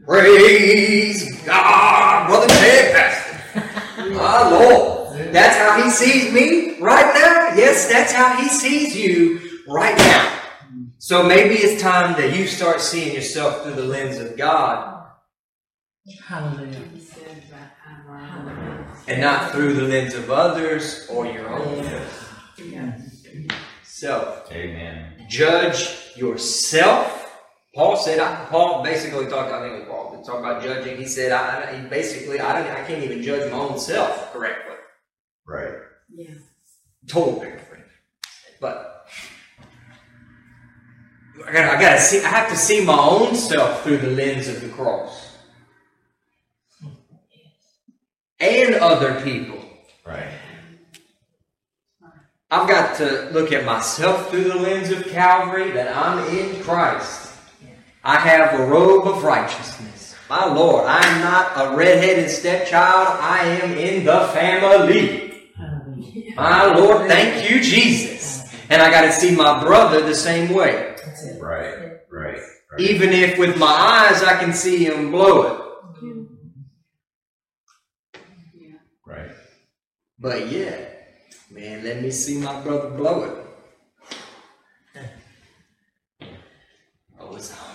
[0.05, 4.09] Praise God, Brother Ted Pastor.
[4.13, 5.33] My Lord.
[5.33, 7.55] That's how he sees me right now.
[7.55, 10.39] Yes, that's how he sees you right now.
[10.97, 14.99] So maybe it's time that you start seeing yourself through the lens of God
[16.17, 16.79] Hallelujah.
[16.93, 21.83] He said that I'm and not through the lens of others or your own
[22.57, 22.97] Yeah.
[23.83, 24.51] self.
[24.51, 25.25] Amen.
[25.27, 27.28] Judge yourself.
[27.79, 30.97] Paul said, I, Paul basically talked, I think it was Paul, talked about judging.
[30.97, 34.75] He said, I, I- basically, I, don't, I can't even judge my own self correctly.
[35.47, 35.75] Right.
[36.13, 36.31] Yeah.
[37.07, 37.85] total different.
[38.59, 39.07] But
[41.47, 42.17] I gotta, I gotta see.
[42.17, 45.37] I have to see my own self through the lens of the cross,
[48.41, 49.57] and other people.
[50.05, 50.27] Right.
[52.51, 55.71] I've got to look at myself through the lens of Calvary.
[55.71, 57.28] That I'm in Christ.
[58.03, 60.15] I have a robe of righteousness.
[60.29, 63.17] My Lord, I am not a redheaded stepchild.
[63.19, 65.51] I am in the family.
[66.35, 68.53] My Lord, thank you, Jesus.
[68.69, 70.95] And I got to see my brother the same way.
[71.39, 71.99] Right.
[72.11, 72.39] Right.
[72.71, 72.79] right.
[72.79, 75.61] Even if with my eyes I can see him blow it.
[79.05, 79.31] Right.
[80.19, 80.77] But yeah,
[81.49, 83.35] man, let me see my brother blow it.
[87.19, 87.68] Oh, it's on.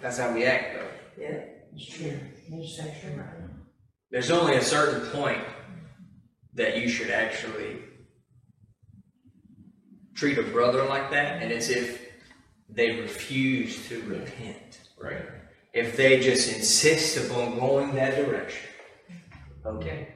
[0.00, 1.22] That's how we act, though.
[1.22, 2.18] Yeah, it's true.
[2.48, 3.50] It's actually right.
[4.10, 5.42] There's only a certain point
[6.54, 7.78] that you should actually
[10.14, 12.06] treat a brother like that, and it's if
[12.68, 14.80] they refuse to repent.
[14.98, 15.26] Right.
[15.72, 18.68] If they just insist upon going that direction.
[19.64, 20.08] Okay.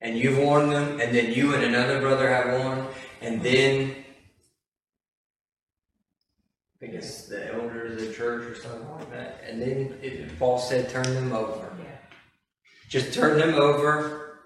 [0.00, 2.88] And you've warned them, and then you and another brother have warned,
[3.20, 4.03] and then
[6.84, 10.58] I guess the elders of the church or something like that, and then it, Paul
[10.58, 11.72] said, turn them over.
[11.78, 11.96] Yeah.
[12.90, 14.40] Just turn them over,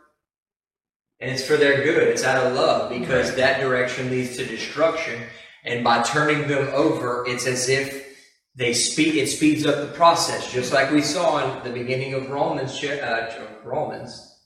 [1.18, 2.07] and it's for their good.
[2.07, 5.20] It's out of love because that direction leads to destruction,
[5.64, 8.07] and by turning them over, it's as if
[8.55, 9.16] they speed.
[9.16, 12.83] It speeds up the process, just like we saw in the beginning of Romans.
[12.85, 14.38] Uh, Romans,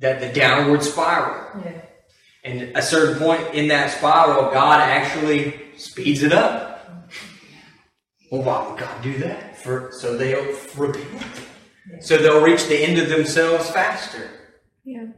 [0.00, 1.62] that the downward spiral.
[1.64, 1.80] Yeah.
[2.44, 6.71] And a certain point in that spiral, God actually speeds it up.
[8.32, 9.58] Well, why would God do that?
[9.58, 11.22] For so they'll repent.
[12.00, 14.30] So they'll reach the end of themselves faster.
[14.84, 15.08] Yeah.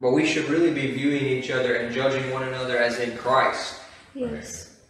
[0.00, 3.78] But we should really be viewing each other and judging one another as in Christ.
[4.14, 4.80] Yes.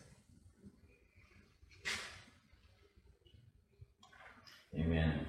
[4.79, 5.27] Amen.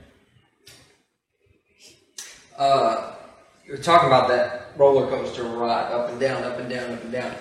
[2.56, 3.16] Uh,
[3.66, 7.04] you were talking about that roller coaster ride, up and down, up and down, up
[7.04, 7.36] and down.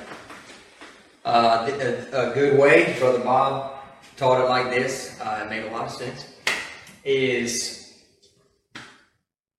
[1.24, 3.78] Uh, a, a good way, Brother Bob
[4.16, 5.18] taught it like this.
[5.20, 6.26] Uh, it made a lot of sense.
[7.04, 7.94] Is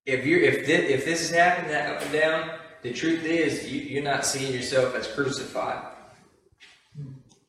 [0.06, 3.71] if you if this, if this is happening that up and down, the truth is
[3.71, 5.86] you, you're not seeing yourself as crucified.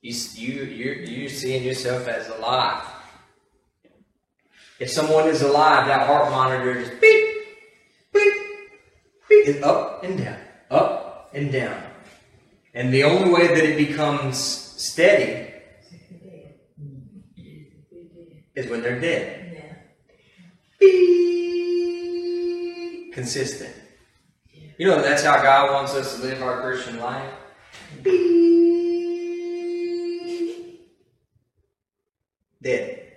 [0.02, 2.84] You you you're, you're seeing yourself as alive.
[4.78, 7.32] If someone is alive, that heart monitor is beep
[8.12, 8.34] beep,
[9.28, 10.38] beep, is up and down,
[10.70, 11.91] up and down.
[12.74, 15.52] And the only way that it becomes steady
[18.54, 19.78] is when they're dead.
[20.80, 22.32] Beep,
[23.12, 23.74] consistent.
[24.78, 27.30] You know, that's how God wants us to live our Christian life.
[28.02, 28.42] Beep.
[32.62, 33.12] Dead.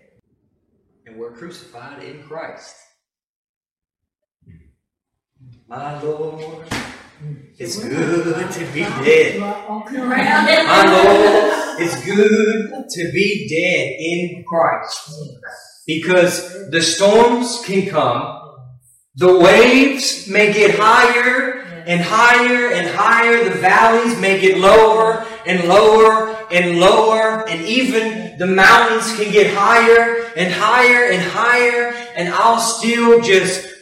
[1.05, 2.75] And we're crucified in Christ.
[5.67, 6.67] My Lord,
[7.57, 9.39] it's good to be dead.
[9.39, 15.11] My Lord, it's good to be dead in Christ.
[15.87, 18.41] Because the storms can come,
[19.15, 25.67] the waves may get higher and higher and higher, the valleys may get lower and
[25.69, 32.29] lower and lower, and even the mountains can get higher and higher and higher, and
[32.29, 33.74] I'll still just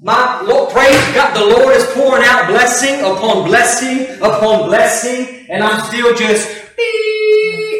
[0.00, 5.62] my Lord, praise God, the Lord is pouring out blessing upon blessing upon blessing, and
[5.62, 6.48] I'm still just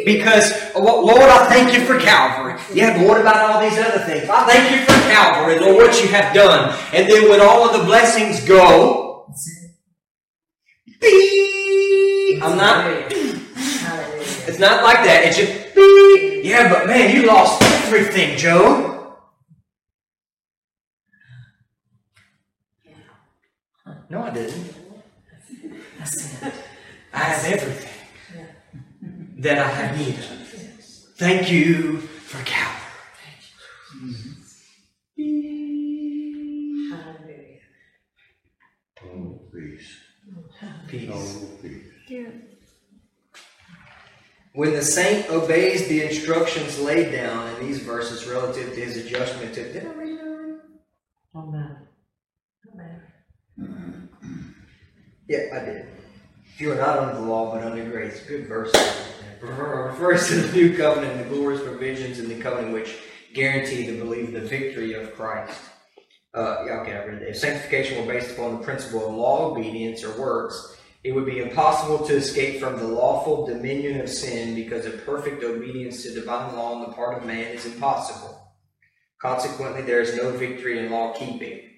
[0.05, 2.59] because Lord, I thank you for Calvary.
[2.73, 4.29] Yeah, but what about all these other things?
[4.29, 6.77] I thank you for Calvary, Lord, what you have done.
[6.93, 9.25] And then when all of the blessings go,
[12.41, 13.11] I'm not.
[14.47, 15.23] It's not like that.
[15.25, 16.45] It's just beep.
[16.45, 19.00] Yeah, but man, you lost everything, Joe.
[24.11, 24.73] No, I didn't.
[25.97, 26.53] That's it.
[27.13, 27.89] I have everything
[29.37, 30.25] that I have need of.
[31.15, 32.81] Thank you for Calvary.
[36.91, 37.59] Hallelujah.
[39.05, 39.95] Oh, peace.
[40.89, 41.09] Peace.
[41.13, 41.85] Oh, peace.
[42.09, 42.31] Yeah.
[44.53, 49.53] When the saint obeys the instructions laid down in these verses relative to his adjustment
[49.55, 49.71] to.
[49.71, 50.57] Did I read that already?
[51.33, 51.87] Don't matter.
[52.65, 53.07] Don't matter.
[55.31, 55.85] Yeah, I did.
[56.57, 58.69] You are not under the law but under grace, good verse.
[59.41, 62.97] Refers to the new covenant the glorious provisions in the covenant which
[63.33, 65.57] guarantee the belief, of the victory of Christ.
[66.33, 67.21] uh, yeah, okay, I read.
[67.21, 70.75] If sanctification were based upon the principle of law obedience or works,
[71.05, 75.45] it would be impossible to escape from the lawful dominion of sin because a perfect
[75.45, 78.37] obedience to divine law on the part of man is impossible.
[79.21, 81.70] Consequently, there is no victory in law keeping.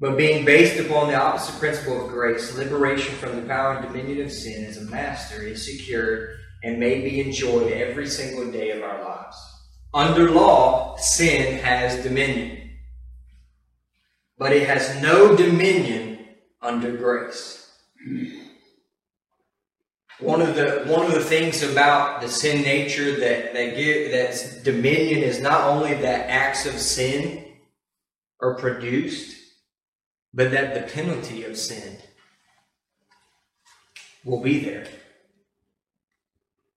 [0.00, 4.24] But being based upon the opposite principle of grace, liberation from the power and dominion
[4.24, 8.82] of sin as a master is secured and may be enjoyed every single day of
[8.82, 9.36] our lives.
[9.92, 12.70] Under law, sin has dominion,
[14.38, 16.26] but it has no dominion
[16.62, 17.72] under grace.
[20.20, 24.62] One of the one of the things about the sin nature that that give that's
[24.62, 27.44] dominion is not only that acts of sin
[28.40, 29.37] are produced,
[30.38, 31.96] but that the penalty of sin
[34.24, 34.86] will be there.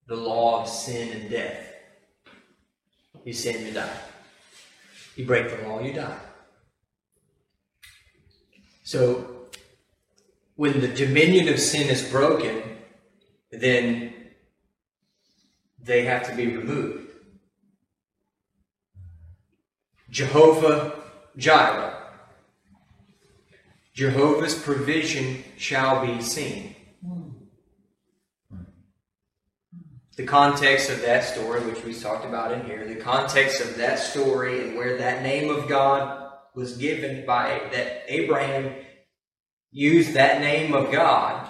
[0.08, 1.72] The law of sin and death.
[3.24, 4.00] You sin, you die.
[5.16, 6.18] You break the law, you die.
[8.82, 9.46] So,
[10.56, 12.64] when the dominion of sin is broken,
[13.52, 14.12] then
[15.84, 17.12] they have to be removed.
[20.10, 20.96] Jehovah
[21.38, 22.01] Jireh.
[24.02, 26.76] Jehovah's provision shall be seen.
[30.18, 34.00] The context of that story, which we talked about in here, the context of that
[34.00, 38.74] story and where that name of God was given by that Abraham
[39.72, 41.48] used that name of God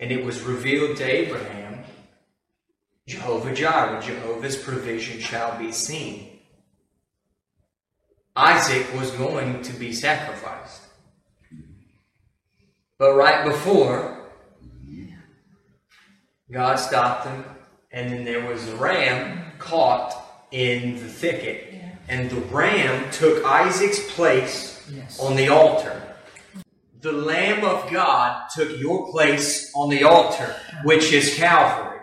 [0.00, 1.84] and it was revealed to Abraham
[3.06, 6.33] Jehovah Jireh, Jehovah's provision shall be seen.
[8.36, 10.82] Isaac was going to be sacrificed.
[12.98, 14.30] But right before,
[16.50, 17.44] God stopped him,
[17.92, 20.14] and then there was a ram caught
[20.50, 21.74] in the thicket.
[22.08, 25.18] And the ram took Isaac's place Yes.
[25.18, 26.02] on the altar.
[27.00, 30.54] The Lamb of God took your place on the altar,
[30.84, 32.00] which is Calvary.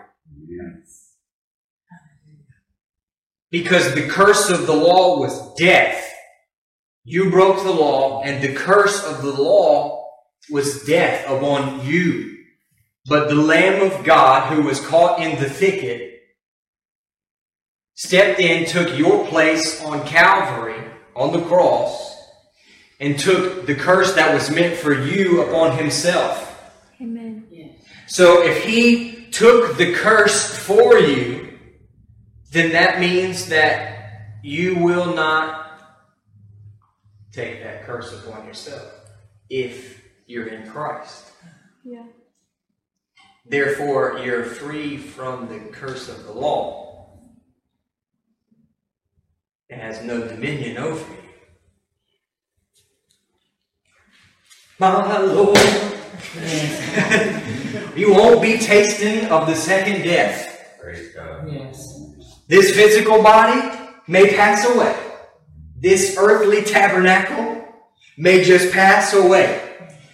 [3.50, 6.11] Because the curse of the law was death.
[7.04, 10.08] You broke the law, and the curse of the law
[10.50, 12.38] was death upon you.
[13.06, 16.20] But the Lamb of God, who was caught in the thicket,
[17.94, 20.80] stepped in, took your place on Calvary,
[21.16, 22.16] on the cross,
[23.00, 26.72] and took the curse that was meant for you upon himself.
[27.00, 27.44] Amen.
[28.06, 31.58] So if he took the curse for you,
[32.52, 35.71] then that means that you will not
[37.32, 38.92] take that curse upon yourself
[39.48, 41.32] if you're in Christ.
[41.84, 42.04] Yeah.
[43.44, 47.18] Therefore, you're free from the curse of the law.
[49.68, 51.18] It has no dominion over you.
[54.78, 55.56] My Lord,
[57.96, 60.76] you won't be tasting of the second death.
[60.80, 61.50] Praise God.
[61.50, 62.00] Yes.
[62.48, 63.78] This physical body
[64.08, 65.11] may pass away.
[65.82, 67.66] This earthly tabernacle
[68.16, 69.60] may just pass away.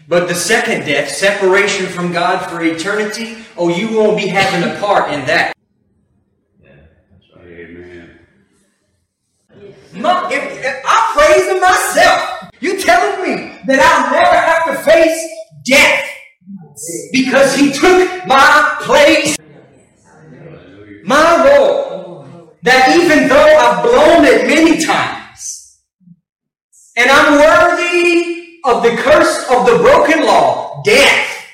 [0.09, 4.81] But the second death, separation from God for eternity, oh, you won't be having a
[4.81, 5.53] part in that.
[6.63, 6.71] Yeah,
[7.13, 7.47] that's right.
[7.47, 8.19] Amen.
[9.93, 12.51] My, if, if I'm praising myself.
[12.61, 15.29] You telling me that I'll never have to face
[15.67, 16.09] death
[17.13, 19.37] because He took my place,
[21.05, 21.99] my Lord.
[22.63, 25.18] That even though I've blown it many times,
[26.99, 31.47] and I'm worthy of the curse of the broken law, death.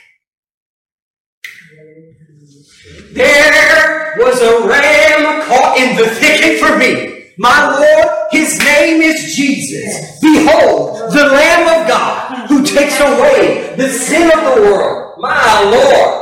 [3.12, 7.32] There was a ram caught in the thicket for me.
[7.36, 10.18] My Lord, his name is Jesus.
[10.20, 15.18] Behold, the Lamb of God who takes away the sin of the world.
[15.18, 16.20] My Lord.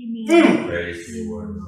[0.00, 0.66] Mm.
[0.66, 1.60] Praise the Lord.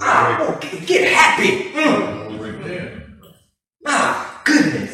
[0.00, 1.72] Ah, oh, get happy.
[1.72, 2.64] Mm.
[2.64, 3.20] Him.
[3.86, 4.85] Ah, goodness.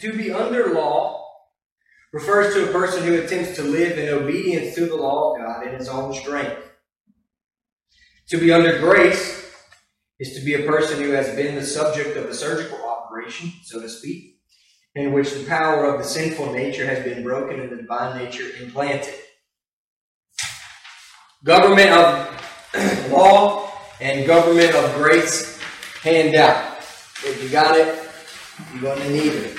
[0.00, 1.26] To be under law
[2.12, 5.66] refers to a person who attempts to live in obedience to the law of God
[5.66, 6.56] in his own strength.
[8.30, 9.52] To be under grace
[10.18, 13.80] is to be a person who has been the subject of a surgical operation, so
[13.80, 14.38] to speak,
[14.94, 18.48] in which the power of the sinful nature has been broken and the divine nature
[18.58, 19.14] implanted.
[21.44, 23.70] Government of law
[24.00, 25.60] and government of grace
[26.02, 26.78] hand out.
[27.22, 27.98] If you got it,
[28.72, 29.56] you're going to need it.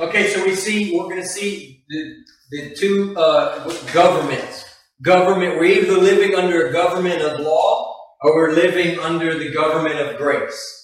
[0.00, 2.14] Okay, so we see, we're going to see the,
[2.50, 4.64] the two uh, governments.
[5.02, 9.98] Government, we're either living under a government of law or we're living under the government
[9.98, 10.78] of grace.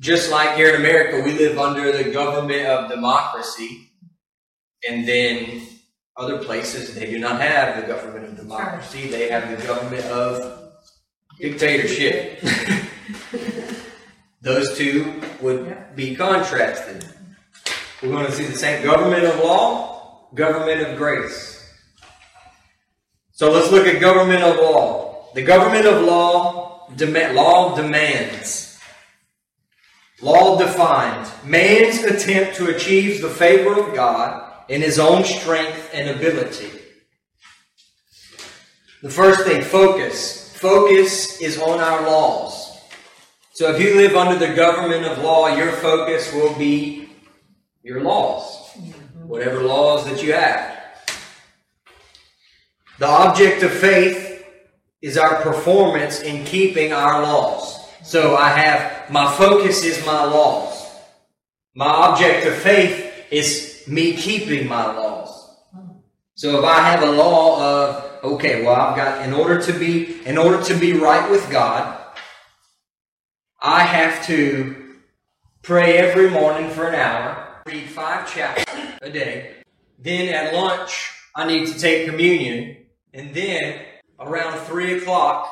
[0.00, 3.90] just like here in America, we live under the government of democracy,
[4.88, 5.62] and then
[6.16, 10.72] other places they do not have the government of democracy; they have the government of
[11.40, 12.40] dictatorship.
[14.48, 17.04] Those two would be contrasted.
[18.02, 21.70] We're going to see the same government of law, government of grace.
[23.32, 25.26] So let's look at government of law.
[25.34, 28.80] The government of law, dem- law demands.
[30.22, 36.08] Law defines Man's attempt to achieve the favor of God in his own strength and
[36.08, 36.70] ability.
[39.02, 40.56] The first thing, focus.
[40.56, 42.67] Focus is on our laws.
[43.58, 47.08] So if you live under the government of law, your focus will be
[47.82, 48.70] your laws,
[49.24, 50.78] whatever laws that you have.
[53.00, 54.46] The object of faith
[55.02, 57.84] is our performance in keeping our laws.
[58.04, 60.94] So I have my focus is my laws.
[61.74, 65.56] My object of faith is me keeping my laws.
[66.36, 70.24] So if I have a law of okay, well I've got in order to be
[70.24, 71.97] in order to be right with God,
[73.60, 74.94] I have to
[75.62, 78.64] pray every morning for an hour, read five chapters
[79.02, 79.56] a day.
[79.98, 82.76] Then at lunch, I need to take communion.
[83.12, 83.80] And then
[84.20, 85.48] around three o'clock,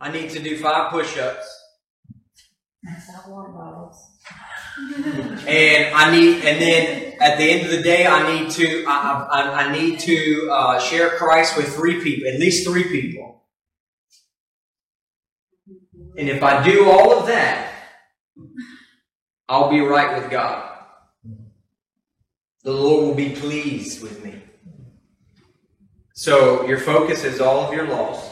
[0.00, 1.46] I need to do five push ups.
[3.54, 5.46] Not.
[5.46, 9.26] And I need, and then at the end of the day, I need to, I,
[9.30, 13.27] I, I need to uh, share Christ with three people, at least three people.
[16.18, 17.72] And if I do all of that,
[19.48, 20.78] I'll be right with God.
[22.64, 24.42] The Lord will be pleased with me.
[26.12, 28.28] So your focus is all of your laws.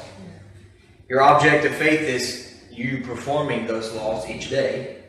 [1.08, 5.04] Your object of faith is you performing those laws each day.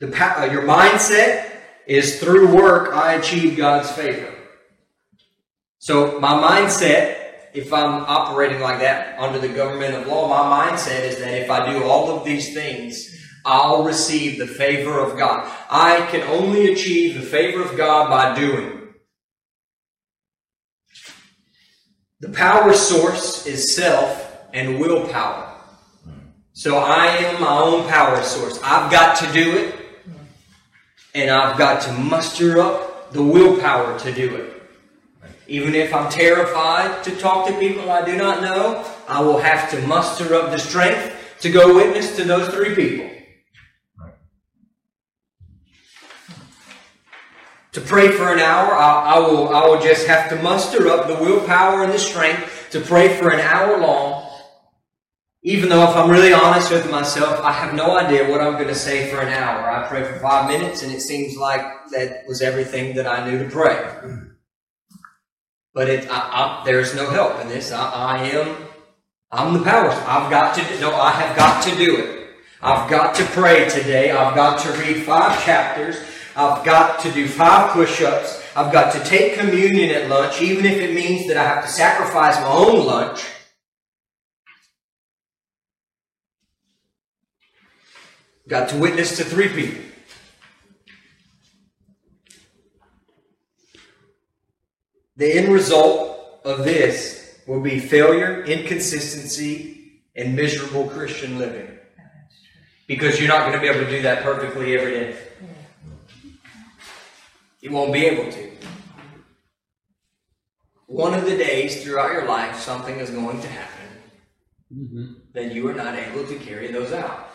[0.00, 1.52] Pa- uh, your mindset
[1.86, 4.34] is through work I achieve God's favor.
[5.78, 7.21] So my mindset,
[7.54, 11.50] if I'm operating like that under the government of law, my mindset is that if
[11.50, 13.08] I do all of these things,
[13.44, 15.50] I'll receive the favor of God.
[15.68, 18.94] I can only achieve the favor of God by doing.
[22.20, 25.48] The power source is self and willpower.
[26.52, 28.60] So I am my own power source.
[28.62, 29.74] I've got to do it,
[31.14, 34.51] and I've got to muster up the willpower to do it.
[35.48, 39.70] Even if I'm terrified to talk to people I do not know, I will have
[39.70, 43.10] to muster up the strength to go witness to those three people.
[47.72, 51.06] To pray for an hour, I, I will I will just have to muster up
[51.06, 54.28] the willpower and the strength to pray for an hour long.
[55.44, 58.68] Even though, if I'm really honest with myself, I have no idea what I'm going
[58.68, 59.68] to say for an hour.
[59.68, 63.42] I pray for five minutes, and it seems like that was everything that I knew
[63.42, 64.30] to pray.
[65.74, 67.72] But it, I, I, there's no help in this.
[67.72, 68.56] I, I am,
[69.30, 69.90] I'm the power.
[69.90, 70.80] I've got to.
[70.80, 72.30] No, I have got to do it.
[72.60, 74.10] I've got to pray today.
[74.10, 75.96] I've got to read five chapters.
[76.36, 78.42] I've got to do five push-ups.
[78.54, 81.70] I've got to take communion at lunch, even if it means that I have to
[81.70, 83.24] sacrifice my own lunch.
[88.46, 89.91] Got to witness to three people.
[95.16, 101.68] The end result of this will be failure, inconsistency, and miserable Christian living.
[102.86, 105.16] Because you're not going to be able to do that perfectly every day.
[107.60, 108.50] You won't be able to.
[110.86, 113.88] One of the days throughout your life, something is going to happen
[114.74, 115.12] mm-hmm.
[115.32, 117.31] that you are not able to carry those out.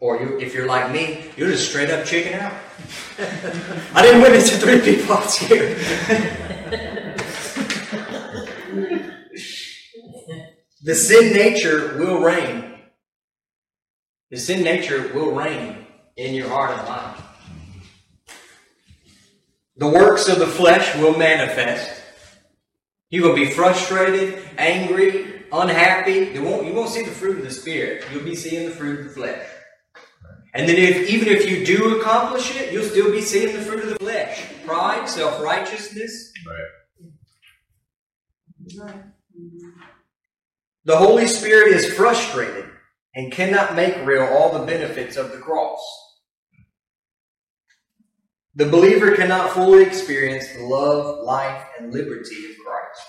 [0.00, 2.52] Or you, if you're like me, you're just straight up chicken out.
[3.94, 5.14] I didn't witness to three people.
[5.16, 5.76] I'm scared.
[10.82, 12.78] the sin nature will reign.
[14.30, 15.86] The sin nature will reign
[16.16, 17.22] in your heart and mind.
[19.78, 22.02] The works of the flesh will manifest.
[23.10, 26.30] You will be frustrated, angry, unhappy.
[26.34, 28.04] You won't, you won't see the fruit of the Spirit.
[28.12, 29.46] You'll be seeing the fruit of the flesh.
[30.54, 33.84] And then if, even if you do accomplish it, you'll still be seeing the fruit
[33.84, 34.46] of the flesh.
[34.64, 36.32] Pride, self-righteousness.
[38.78, 38.94] Right.
[40.84, 42.64] The Holy Spirit is frustrated
[43.14, 45.80] and cannot make real all the benefits of the cross.
[48.54, 53.06] The believer cannot fully experience the love, life, and liberty of Christ.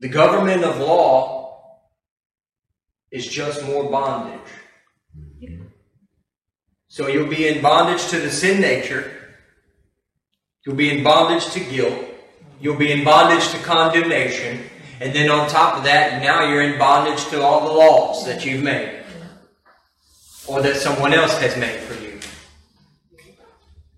[0.00, 1.80] The government of law
[3.10, 4.40] is just more bondage.
[6.94, 9.10] So you'll be in bondage to the sin nature.
[10.64, 11.98] You'll be in bondage to guilt.
[12.60, 14.60] You'll be in bondage to condemnation.
[15.00, 18.44] And then on top of that, now you're in bondage to all the laws that
[18.46, 19.02] you've made.
[20.46, 22.20] Or that someone else has made for you.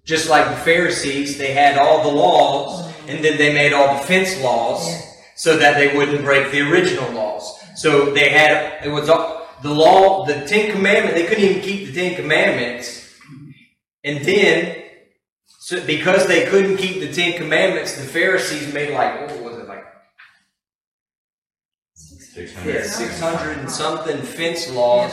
[0.06, 4.04] Just like the Pharisees, they had all the laws, and then they made all the
[4.04, 4.88] fence laws
[5.34, 7.60] so that they wouldn't break the original laws.
[7.74, 11.86] So they had, it was all, the law, the Ten Commandments, they couldn't even keep
[11.86, 13.14] the Ten Commandments.
[14.04, 14.82] And then,
[15.46, 19.68] so because they couldn't keep the Ten Commandments, the Pharisees made like, what was it,
[19.68, 19.84] like
[21.94, 25.10] Six yeah, 600 and something fence laws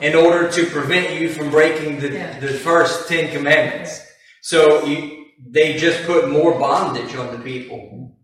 [0.00, 2.40] in order to prevent you from breaking the, Yeah.
[2.40, 4.00] the first Ten Commandments.
[4.40, 8.16] So you, they just put more bondage on the people.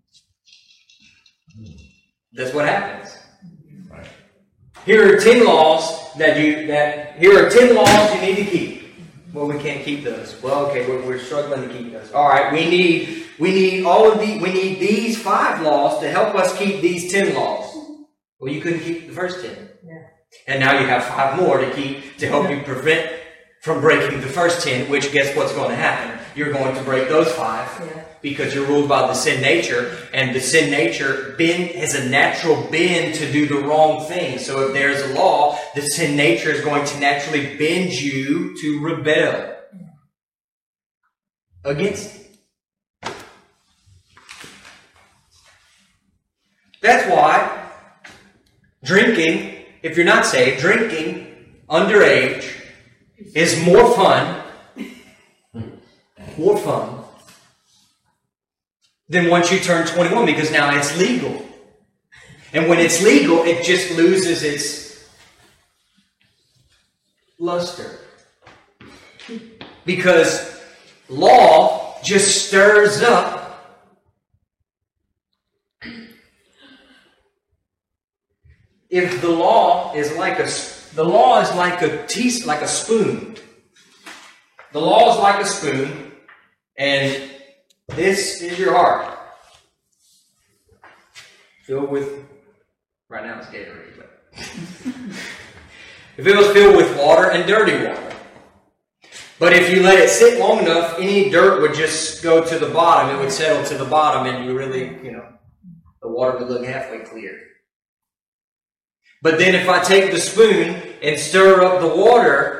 [2.32, 3.17] That's what happens.
[4.88, 8.84] Here are ten laws that you that here are ten laws you need to keep.
[9.34, 10.40] Well, we can't keep those.
[10.42, 12.10] Well, okay, we're, we're struggling to keep those.
[12.12, 16.10] All right, we need we need all of the we need these five laws to
[16.10, 17.70] help us keep these ten laws.
[18.40, 20.04] Well, you couldn't keep the first ten, Yeah.
[20.46, 23.12] and now you have five more to keep to help you prevent
[23.60, 24.90] from breaking the first ten.
[24.90, 26.18] Which guess what's going to happen?
[26.38, 28.04] You're going to break those five Yeah.
[28.22, 32.62] because you're ruled by the sin nature, and the sin nature bend has a natural
[32.70, 34.38] bend to do the wrong thing.
[34.38, 38.80] So if there's a law, the sin nature is going to naturally bend you to
[38.80, 39.56] rebel
[41.64, 43.12] against it.
[46.80, 47.68] That's why
[48.84, 51.26] drinking, if you're not saved, drinking
[51.68, 52.44] underage
[53.34, 54.44] is more fun,
[56.38, 57.04] more fun
[59.08, 61.44] than once you turn 21 because now it's legal.
[62.52, 65.08] And when it's legal, it just loses its
[67.38, 67.98] luster.
[69.84, 70.60] Because
[71.08, 73.38] law just stirs up
[78.90, 80.48] if the law is like a
[80.94, 83.36] the law is like a tea like a spoon.
[84.72, 86.07] The law is like a spoon,
[86.78, 87.30] and
[87.88, 89.18] this is your heart.
[91.64, 92.24] Filled with
[93.08, 94.22] right now it's Gatorade, but
[96.16, 98.04] if it was filled with water and dirty water.
[99.38, 102.70] But if you let it sit long enough, any dirt would just go to the
[102.70, 103.14] bottom.
[103.14, 105.28] It would settle to the bottom, and you really, you know,
[106.02, 107.38] the water would look halfway clear.
[109.22, 112.57] But then if I take the spoon and stir up the water,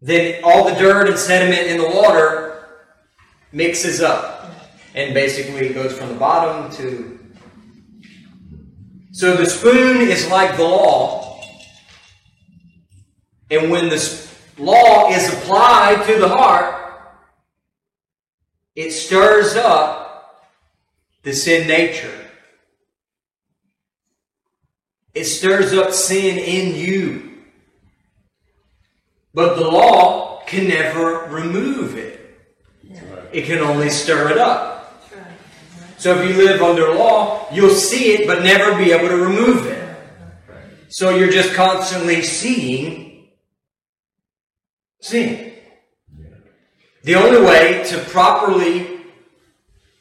[0.00, 2.64] then all the dirt and sediment in the water
[3.52, 4.50] mixes up.
[4.94, 7.18] And basically it goes from the bottom to.
[9.12, 11.40] So the spoon is like the law.
[13.50, 14.28] And when the
[14.58, 16.74] law is applied to the heart,
[18.74, 20.46] it stirs up
[21.22, 22.12] the sin nature.
[25.14, 27.35] It stirs up sin in you.
[29.36, 32.40] But the law can never remove it.
[33.34, 35.04] It can only stir it up.
[35.98, 39.66] So if you live under law, you'll see it but never be able to remove
[39.66, 39.94] it.
[40.88, 43.28] So you're just constantly seeing
[45.02, 45.52] sin.
[47.02, 49.02] The only way to properly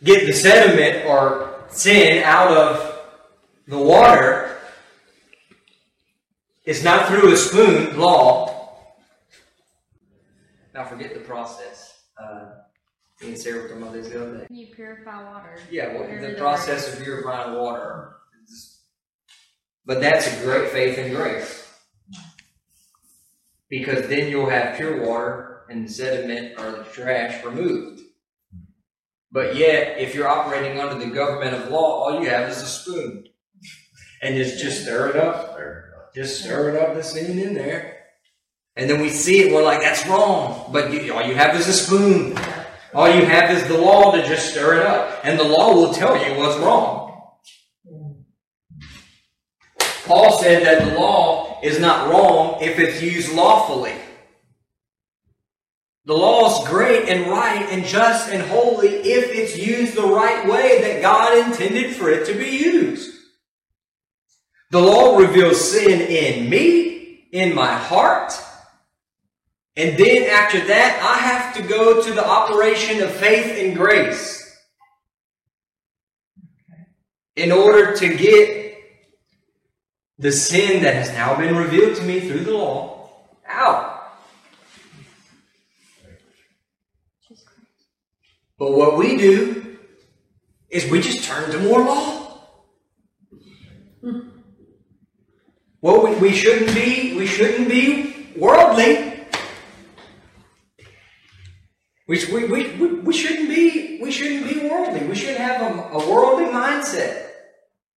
[0.01, 3.01] get the sediment or sin out of
[3.67, 4.55] the water
[6.63, 8.55] is not through a spoon, law.
[10.75, 12.01] Now forget the process.
[12.21, 12.49] Uh,
[13.21, 14.47] me and Sarah were talking about this the other day.
[14.49, 15.59] You purify water.
[15.69, 18.15] Yeah, well, the process of purifying water.
[19.85, 21.71] But that's a great faith and grace.
[23.69, 28.01] Because then you'll have pure water and the sediment or the trash removed.
[29.31, 32.65] But yet, if you're operating under the government of law, all you have is a
[32.65, 33.27] spoon.
[34.23, 35.55] And just, just stir it up.
[36.15, 38.05] Just stir it up the sin in there.
[38.75, 40.71] And then we see it, we're like, that's wrong.
[40.73, 42.35] But you, all you have is a spoon.
[42.95, 45.19] All you have is the law to just stir it up.
[45.25, 47.33] And the law will tell you what's wrong.
[50.05, 53.95] Paul said that the law is not wrong if it's used lawfully.
[56.05, 60.47] The law is great and right and just and holy if it's used the right
[60.47, 63.13] way that God intended for it to be used.
[64.71, 68.31] The law reveals sin in me, in my heart,
[69.77, 74.41] and then after that, I have to go to the operation of faith and grace
[77.35, 78.77] in order to get
[80.17, 83.09] the sin that has now been revealed to me through the law
[83.45, 83.95] out.
[88.57, 89.77] But what we do
[90.69, 92.39] is we just turn to more law.
[93.99, 94.19] Hmm.
[95.81, 99.14] Well, we, we shouldn't be we shouldn't be worldly.
[102.07, 105.07] We, we, we, we, shouldn't be we shouldn't be worldly.
[105.07, 107.29] We shouldn't have a, a worldly mindset.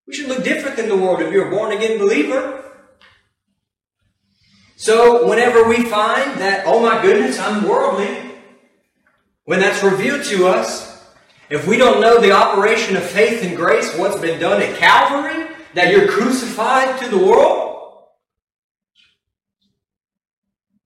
[0.06, 2.64] We should look different than the world if you're a born again believer.
[4.76, 8.16] So whenever we find that, oh my goodness, I'm worldly,
[9.44, 11.04] when that's revealed to us,
[11.50, 15.48] if we don't know the operation of faith and grace, what's been done at Calvary,
[15.74, 17.67] that you're crucified to the world,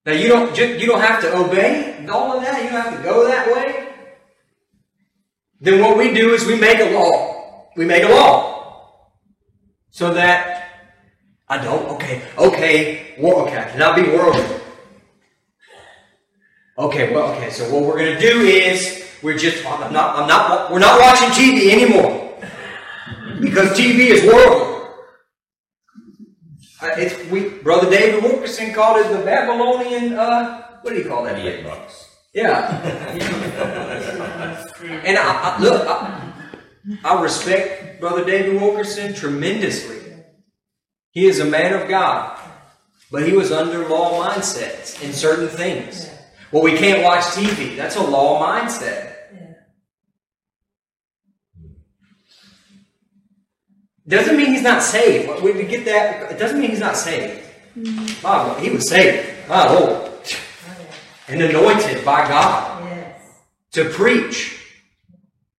[0.04, 3.02] that you don't you don't have to obey all of that, you don't have to
[3.02, 3.88] go that way.
[5.60, 7.70] Then what we do is we make a law.
[7.76, 9.10] We make a law
[9.90, 10.68] so that
[11.48, 11.88] I don't.
[11.90, 14.44] Okay, okay, well, okay, I cannot be worldly.
[16.78, 17.50] Okay, well, okay.
[17.50, 21.28] So what we're gonna do is we're just I'm not I'm not we're not watching
[21.28, 22.34] TV anymore
[23.40, 24.71] because TV is worldly.
[26.82, 30.14] Uh, It's we brother David Wilkerson called it the Babylonian.
[30.14, 31.38] Uh, what do you call that?
[31.38, 32.08] Idiot bucks.
[32.34, 32.80] Yeah.
[35.04, 35.22] and I,
[35.58, 36.32] I look, I,
[37.04, 39.98] I respect brother David Wilkerson tremendously.
[41.10, 42.38] He is a man of God,
[43.10, 46.08] but he was under law mindsets in certain things.
[46.50, 47.76] Well, we can't watch TV.
[47.76, 49.11] That's a law mindset.
[54.08, 55.42] Doesn't mean he's not saved.
[55.42, 56.32] We we get that.
[56.32, 57.40] It doesn't mean he's not saved.
[57.78, 58.26] Mm-hmm.
[58.26, 59.48] Wow, he was saved.
[59.48, 60.10] My Lord.
[61.28, 63.16] And anointed by God Yes.
[63.72, 64.58] to preach.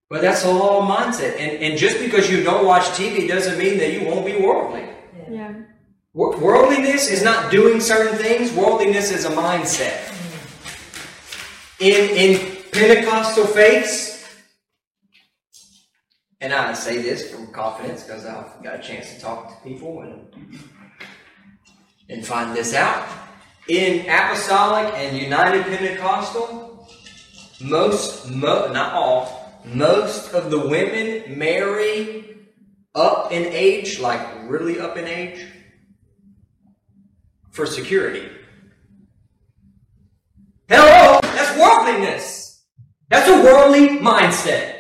[0.10, 1.40] But that's a law mindset.
[1.40, 4.86] And, and just because you don't watch TV doesn't mean that you won't be worldly.
[5.32, 5.54] Yeah.
[6.14, 9.98] Wor- Worldliness is not doing certain things, worldliness is a mindset.
[10.04, 11.84] Mm-hmm.
[11.84, 14.13] In, in Pentecostal faiths,
[16.44, 20.02] and I say this from confidence because I've got a chance to talk to people
[20.02, 20.28] and,
[22.10, 23.08] and find this out.
[23.70, 26.86] In Apostolic and United Pentecostal,
[27.62, 32.50] most, mo- not all, most of the women marry
[32.94, 34.20] up in age, like
[34.50, 35.48] really up in age,
[37.52, 38.30] for security.
[40.68, 41.22] Hello!
[41.22, 42.66] That's worldliness.
[43.10, 44.73] That's a worldly mindset.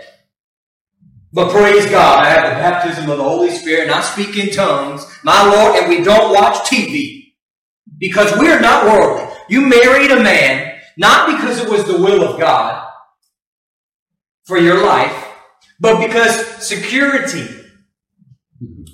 [1.34, 4.54] But praise God, I have the baptism of the Holy Spirit and I speak in
[4.54, 7.34] tongues, my Lord, and we don't watch TV.
[7.98, 9.36] Because we're not worldly.
[9.50, 12.88] You married a man, not because it was the will of God
[14.46, 15.28] for your life,
[15.80, 17.48] but because security.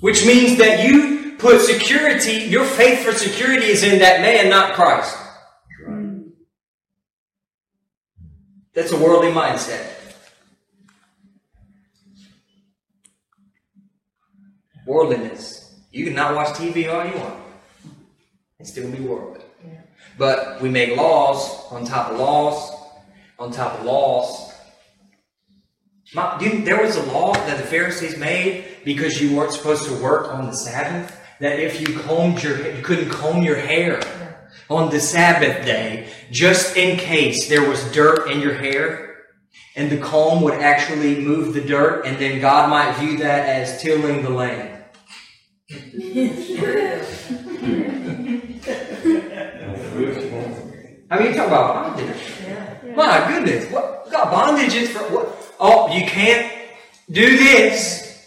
[0.00, 4.72] Which means that you put security, your faith for security is in that man, not
[4.72, 5.14] Christ.
[8.74, 9.99] That's a worldly mindset.
[14.90, 15.72] Worldliness.
[15.92, 17.38] You can not watch TV all you want
[18.58, 19.44] and still be worldly.
[20.18, 22.76] But we make laws on top of laws
[23.38, 24.52] on top of laws.
[26.12, 29.94] My, you, there was a law that the Pharisees made because you weren't supposed to
[30.02, 31.18] work on the Sabbath.
[31.38, 34.02] That if you combed your, you couldn't comb your hair
[34.68, 39.24] on the Sabbath day, just in case there was dirt in your hair,
[39.74, 43.80] and the comb would actually move the dirt, and then God might view that as
[43.80, 44.69] tilling the land.
[45.70, 45.76] I
[51.18, 52.16] mean, you talk about bondage.
[52.42, 52.94] Yeah.
[52.96, 55.54] My goodness, what what got bondage is for what?
[55.60, 56.52] Oh, you can't
[57.10, 58.26] do this.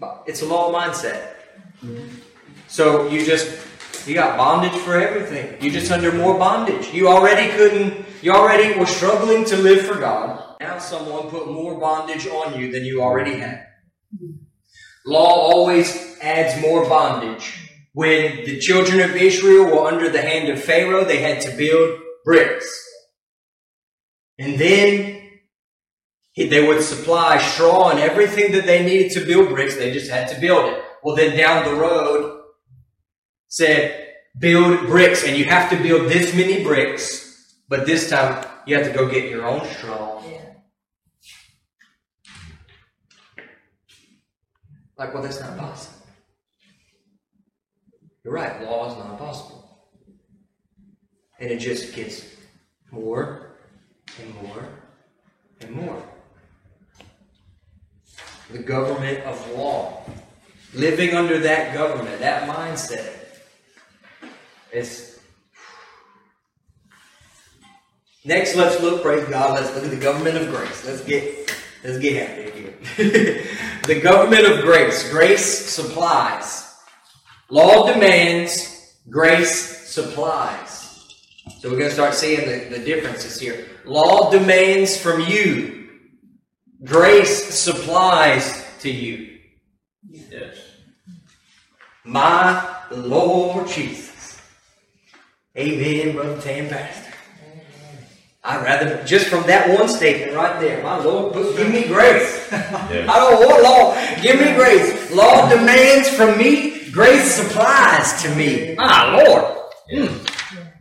[0.00, 1.34] But It's a law of mindset.
[2.68, 3.48] So you just
[4.06, 5.62] you got bondage for everything.
[5.62, 6.92] You just under more bondage.
[6.92, 8.05] You already couldn't.
[8.26, 10.56] You already were struggling to live for God.
[10.58, 13.64] Now someone put more bondage on you than you already had.
[15.06, 17.56] Law always adds more bondage.
[17.92, 22.00] When the children of Israel were under the hand of Pharaoh, they had to build
[22.24, 22.66] bricks.
[24.40, 25.22] And then
[26.36, 29.76] they would supply straw and everything that they needed to build bricks.
[29.76, 30.82] They just had to build it.
[31.04, 32.42] Well, then down the road
[33.46, 34.04] said,
[34.36, 37.25] build bricks and you have to build this many bricks.
[37.68, 40.22] But this time you have to go get your own straw.
[40.28, 40.42] Yeah.
[44.98, 46.06] Like, well, that's not possible.
[48.24, 49.88] You're right, law is not possible.
[51.38, 52.24] And it just gets
[52.90, 53.50] more
[54.20, 54.68] and more
[55.60, 56.02] and more.
[58.50, 60.02] the government of law.
[60.74, 63.12] Living under that government, that mindset.
[64.72, 65.05] It's
[68.26, 70.84] Next, let's look, praise God, let's look at the government of grace.
[70.84, 72.74] Let's get let's get happy again.
[73.86, 75.08] the government of grace.
[75.10, 76.74] Grace supplies.
[77.50, 81.06] Law demands, grace supplies.
[81.60, 83.64] So we're going to start seeing the, the differences here.
[83.84, 85.88] Law demands from you.
[86.84, 89.38] Grace supplies to you.
[90.10, 90.58] Yes.
[92.04, 94.40] My Lord Jesus.
[95.56, 97.05] Amen, Brother Tam Pastor.
[98.46, 102.48] I'd rather, just from that one statement right there, my Lord, give me grace.
[102.52, 104.22] I don't want law.
[104.22, 105.10] Give me grace.
[105.10, 108.74] Law demands from me, grace supplies to me.
[108.76, 109.56] My Lord.
[109.88, 110.10] Yes.
[110.10, 110.26] Hmm.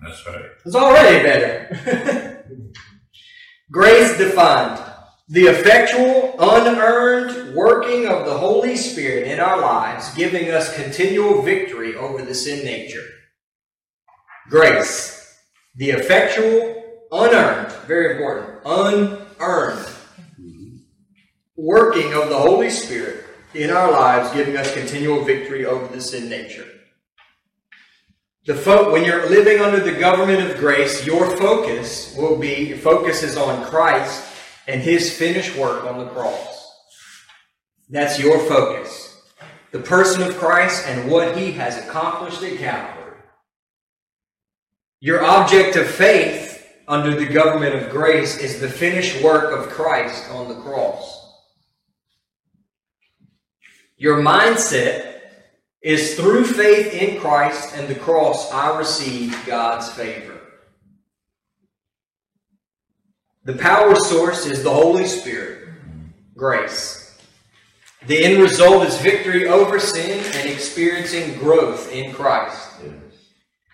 [0.05, 0.45] That's right.
[0.66, 2.45] It's already better.
[3.72, 4.80] Grace defined.
[5.28, 11.95] The effectual, unearned working of the Holy Spirit in our lives, giving us continual victory
[11.95, 13.03] over the sin nature.
[14.49, 15.36] Grace.
[15.76, 16.84] The effectual,
[17.24, 19.95] unearned, very important, unearned
[21.55, 26.30] working of the Holy Spirit in our lives, giving us continual victory over the sin
[26.30, 26.68] nature.
[28.45, 33.24] The fo- when you're living under the government of grace, your focus will be focus
[33.24, 34.24] is on Christ
[34.68, 36.72] and his finished work on the cross.
[37.89, 39.11] That's your focus.
[39.72, 43.18] The person of Christ and what he has accomplished at Calvary.
[44.99, 46.44] Your object of faith
[46.88, 51.15] under the government of grace is the finished work of Christ on the cross.
[53.97, 55.19] Your mindset
[55.81, 60.39] is through faith in Christ and the cross I receive God's favor.
[63.45, 65.69] The power source is the Holy Spirit,
[66.36, 67.17] grace.
[68.07, 72.69] The end result is victory over sin and experiencing growth in Christ.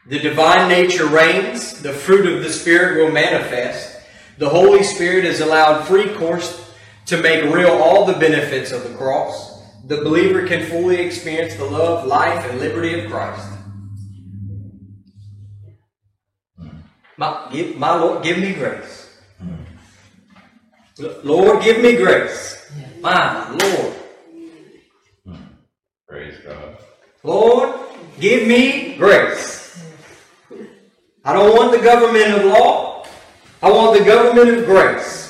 [0.07, 3.99] The divine nature reigns, the fruit of the Spirit will manifest.
[4.39, 6.73] The Holy Spirit is allowed free course
[7.05, 9.61] to make real all the benefits of the cross.
[9.85, 13.47] The believer can fully experience the love, life, and liberty of Christ.
[17.17, 19.19] My, give, my Lord, give me grace.
[19.37, 19.55] Hmm.
[21.23, 22.71] Lord, give me grace.
[23.01, 23.93] My Lord.
[25.25, 25.35] Hmm.
[26.07, 26.77] Praise God.
[27.23, 27.79] Lord,
[28.19, 29.60] give me grace.
[31.23, 33.05] I don't want the government of law.
[33.61, 35.21] I want the government of grace.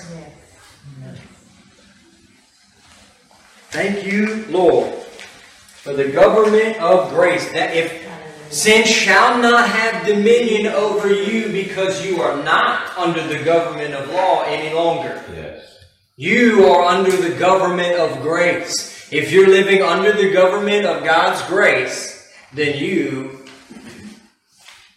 [3.71, 7.51] Thank you, Lord, for the government of grace.
[7.51, 8.07] That if
[8.49, 14.09] sin shall not have dominion over you because you are not under the government of
[14.09, 15.21] law any longer.
[15.33, 15.77] Yes.
[16.15, 19.11] You are under the government of grace.
[19.11, 23.40] If you're living under the government of God's grace, then you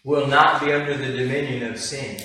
[0.04, 2.20] will not be under the dominion of sin.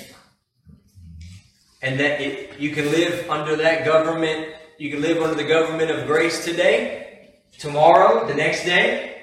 [1.82, 5.90] And that it, you can live under that government, you can live under the government
[5.90, 9.22] of grace today, tomorrow, the next day.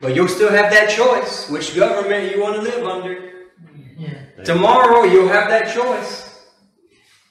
[0.00, 3.28] But you'll still have that choice which government you want to live under.
[4.44, 6.46] Tomorrow you'll have that choice.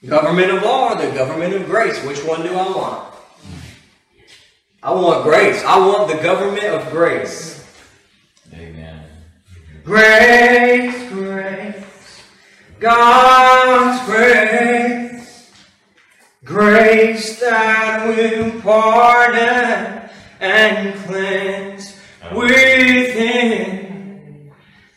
[0.06, 2.02] Government of law or the government of grace?
[2.06, 3.14] Which one do I want?
[4.84, 5.64] I want grace.
[5.64, 7.57] I want the government of grace.
[9.88, 12.22] Grace, grace,
[12.78, 15.50] God's grace,
[16.44, 20.10] grace that will pardon
[20.42, 21.98] and cleanse
[22.36, 23.72] within.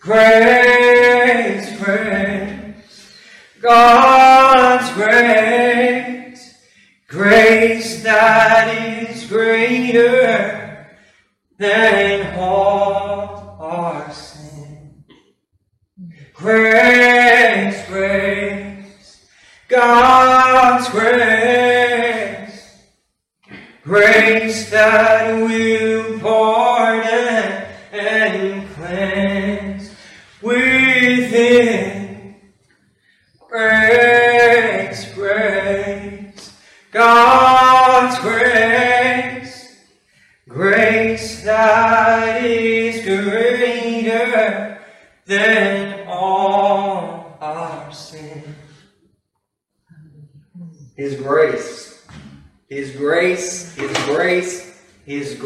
[0.00, 3.14] Grace, grace,
[3.62, 6.56] God's grace,
[7.06, 10.88] grace that is greater
[11.58, 14.40] than all our sin.
[16.42, 16.99] Grace,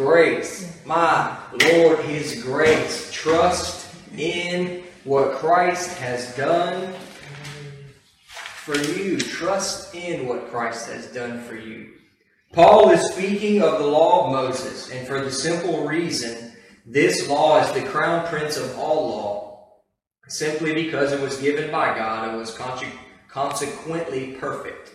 [0.04, 0.84] grace.
[0.84, 3.10] My Lord, His grace.
[3.10, 3.86] Trust
[4.16, 6.92] in what Christ has done
[8.64, 9.18] for you.
[9.18, 11.92] Trust in what Christ has done for you.
[12.52, 16.52] Paul is speaking of the law of Moses, and for the simple reason
[16.86, 19.68] this law is the crown prince of all law,
[20.28, 22.56] simply because it was given by God and was
[23.28, 24.94] consequently perfect.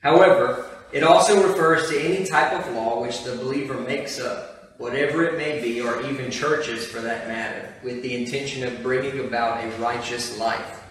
[0.00, 5.24] However, it also refers to any type of law which the believer makes up, whatever
[5.24, 9.64] it may be, or even churches for that matter, with the intention of bringing about
[9.64, 10.82] a righteous life.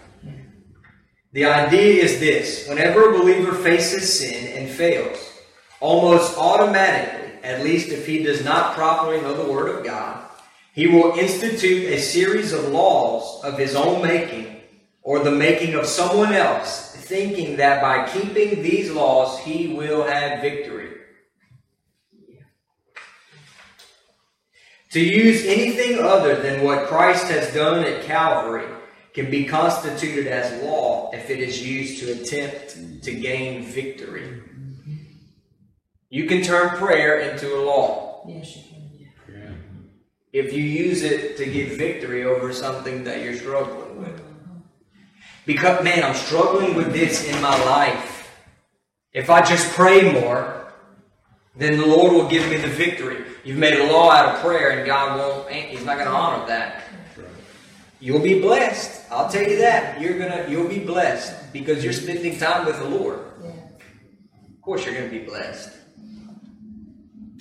[1.32, 5.18] The idea is this whenever a believer faces sin and fails,
[5.80, 10.24] almost automatically, at least if he does not properly know the Word of God,
[10.72, 14.60] he will institute a series of laws of his own making
[15.02, 20.40] or the making of someone else, thinking that by keeping these laws he will have
[20.40, 20.90] victory.
[24.92, 28.66] To use anything other than what Christ has done at Calvary
[29.12, 34.42] can be constituted as law if it is used to attempt to gain victory.
[36.08, 39.52] You can turn prayer into a law Yes, you can, yeah.
[40.32, 44.25] if you use it to get victory over something that you're struggling with.
[45.46, 48.28] Because, man, I'm struggling with this in my life.
[49.12, 50.72] If I just pray more,
[51.54, 53.24] then the Lord will give me the victory.
[53.44, 56.14] You've made a law out of prayer, and God won't, eh, He's not going to
[56.14, 56.82] honor that.
[58.00, 59.10] You'll be blessed.
[59.10, 60.00] I'll tell you that.
[60.00, 63.20] You're gonna, you'll be blessed because you're spending time with the Lord.
[63.20, 65.70] Of course, you're going to be blessed.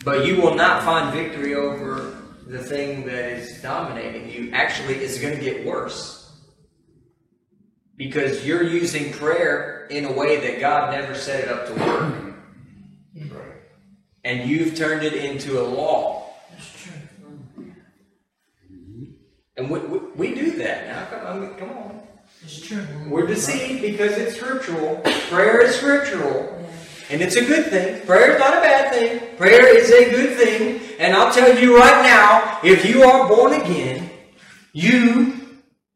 [0.06, 2.16] But you will not find victory over
[2.48, 4.52] the thing that is dominating you.
[4.54, 6.15] Actually, it's going to get worse.
[7.98, 12.26] Because you're using prayer in a way that God never set it up to work.
[14.26, 16.34] And you've turned it into a law.
[16.50, 16.94] That's true.
[18.72, 19.04] Mm-hmm.
[19.56, 21.06] And we, we, we do that now.
[21.06, 22.02] Come, mean, come on.
[22.42, 22.84] It's true.
[23.08, 24.98] We're deceived because it's scriptural.
[25.30, 26.58] Prayer is scriptural.
[26.60, 26.68] Yeah.
[27.12, 28.04] And it's a good thing.
[28.08, 29.38] Prayer is not a bad thing.
[29.38, 30.82] Prayer is a good thing.
[30.98, 34.10] And I'll tell you right now, if you are born again,
[34.74, 35.35] you,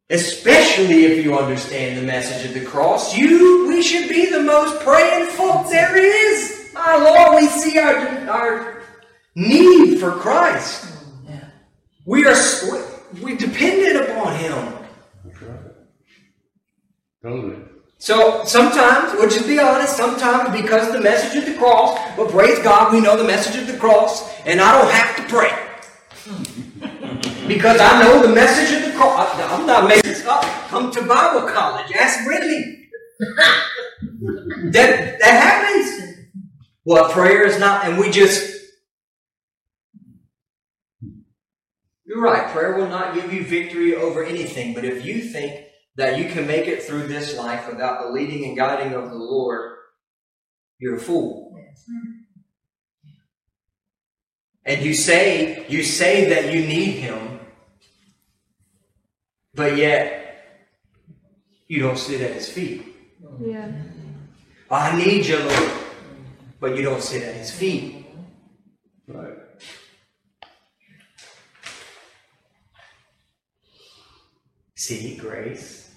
[0.09, 4.81] especially if you understand the message of the cross, you, we should be the most
[4.81, 6.71] praying folks there is.
[6.73, 7.95] My Lord, we see our,
[8.29, 8.81] our
[9.35, 10.91] need for Christ.
[11.27, 11.45] Yeah.
[12.05, 12.35] We are,
[13.21, 14.75] we dependent upon Him.
[17.21, 17.57] Totally.
[17.97, 22.29] So sometimes, we'll just be honest, sometimes because of the message of the cross, but
[22.29, 25.68] praise God, we know the message of the cross, and I don't have to pray.
[27.49, 29.35] Because I know the message of the cross.
[29.35, 30.43] I- uh, I'm not making this up.
[30.69, 31.91] Come to Bible college.
[31.91, 32.87] Ask Brittany.
[34.71, 36.29] that, that happens.
[36.85, 38.57] Well, prayer is not, and we just.
[42.05, 46.17] You're right, prayer will not give you victory over anything, but if you think that
[46.17, 49.75] you can make it through this life without the leading and guiding of the Lord,
[50.79, 51.55] you're a fool.
[54.65, 57.38] And you say you say that you need him,
[59.59, 60.71] but yet
[61.67, 62.95] you don't sit at his feet.
[63.41, 63.69] Yeah.
[64.71, 65.71] I need you, Lord,
[66.61, 68.05] but you don't sit at his feet.
[69.05, 69.37] Right.
[74.75, 75.91] See, grace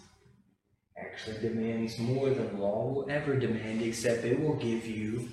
[0.99, 5.29] actually demands more than law will ever demand, except it will give you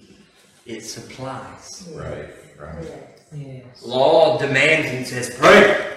[0.68, 1.90] its supplies.
[1.96, 2.86] Right, right.
[3.34, 3.84] Yes.
[3.84, 5.96] Law demands and says, pray.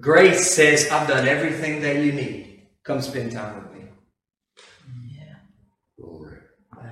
[0.00, 2.62] Grace says, I've done everything that you need.
[2.84, 3.88] Come spend time with me.
[5.08, 5.34] Yeah.
[6.00, 6.38] Glory.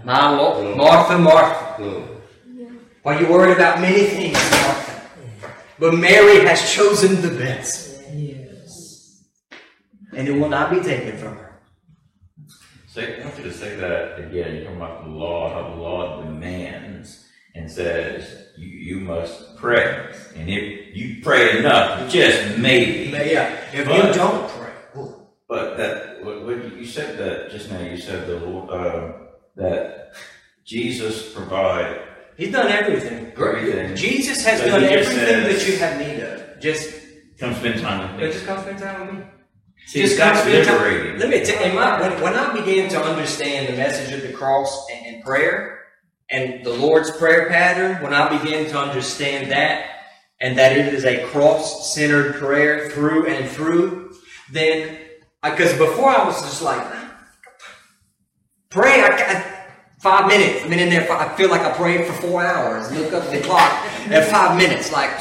[0.04, 1.82] My Lord, Martha, Martha.
[1.82, 2.04] Glory.
[3.02, 5.02] Why you worried about many things, Martha?
[5.78, 9.22] But Mary has chosen the best, Yes.
[10.14, 11.60] and it will not be taken from her.
[12.88, 14.56] Say, I want you to say that again.
[14.56, 17.27] You're talking about the law, how the law demands
[17.58, 20.06] and says you, you must pray.
[20.36, 23.10] And if you pray enough, just maybe.
[23.10, 27.70] Yeah, if But- you don't pray, ooh, But that, what, what you said that just
[27.70, 29.12] now, you said the Lord, uh,
[29.56, 30.12] that
[30.64, 32.00] Jesus provide,
[32.36, 33.32] He's done everything.
[33.36, 33.96] Everything.
[33.96, 36.60] Jesus has So done everything says- that you have need of.
[36.60, 36.94] Just,
[37.40, 38.32] come spend time with me.
[38.32, 39.24] just come spend time with me.
[39.86, 41.18] See, Just come spend time- liberating.
[41.18, 44.32] Let me tell you, my, when, when I began to understand the message of the
[44.32, 45.77] cross and, and prayer
[46.30, 49.86] and the Lord's prayer pattern, when I begin to understand that
[50.40, 54.14] and that it is a cross centered prayer through and through,
[54.52, 54.98] then,
[55.42, 56.86] because before I was just like,
[58.70, 59.58] pray, I, I,
[60.00, 60.64] five minutes.
[60.64, 62.92] I've been in there, for, I feel like I prayed for four hours.
[62.92, 63.72] Look up the clock
[64.10, 65.10] at five minutes, like,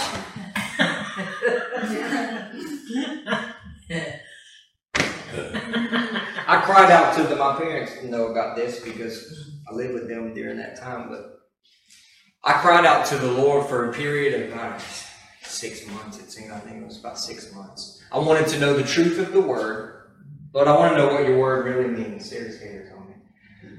[6.49, 7.35] I cried out to.
[7.35, 11.09] My parents know about this because I lived with them during that time.
[11.09, 11.39] But
[12.43, 14.81] I cried out to the Lord for a period of about
[15.43, 16.19] six months.
[16.19, 18.01] It seemed I think it was about six months.
[18.11, 19.93] I wanted to know the truth of the word.
[20.53, 22.29] Lord, I want to know what your word really means.
[22.29, 23.15] There's haters on me.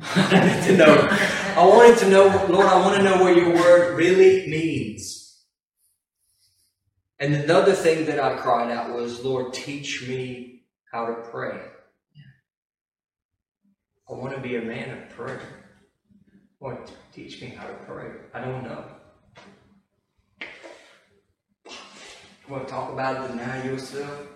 [0.15, 1.09] I wanted to know.
[1.57, 5.45] I wanted to know, Lord, I want to know what your word really means.
[7.19, 10.63] And another thing that I cried out was, Lord, teach me
[10.93, 11.61] how to pray.
[14.09, 15.41] I want to be a man of prayer.
[16.61, 16.79] Lord,
[17.13, 18.11] teach me how to pray.
[18.35, 18.85] I don't know.
[20.41, 24.27] You want to talk about it, deny yourself?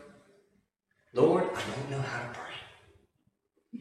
[1.14, 2.38] Lord, I don't know how to pray.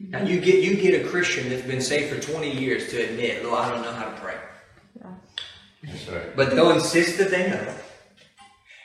[0.08, 3.44] Now you get you get a Christian that's been saved for 20 years to admit,
[3.44, 4.36] Lord, I don't know how to pray.
[5.82, 6.36] That's right.
[6.36, 7.74] But they'll insist that they know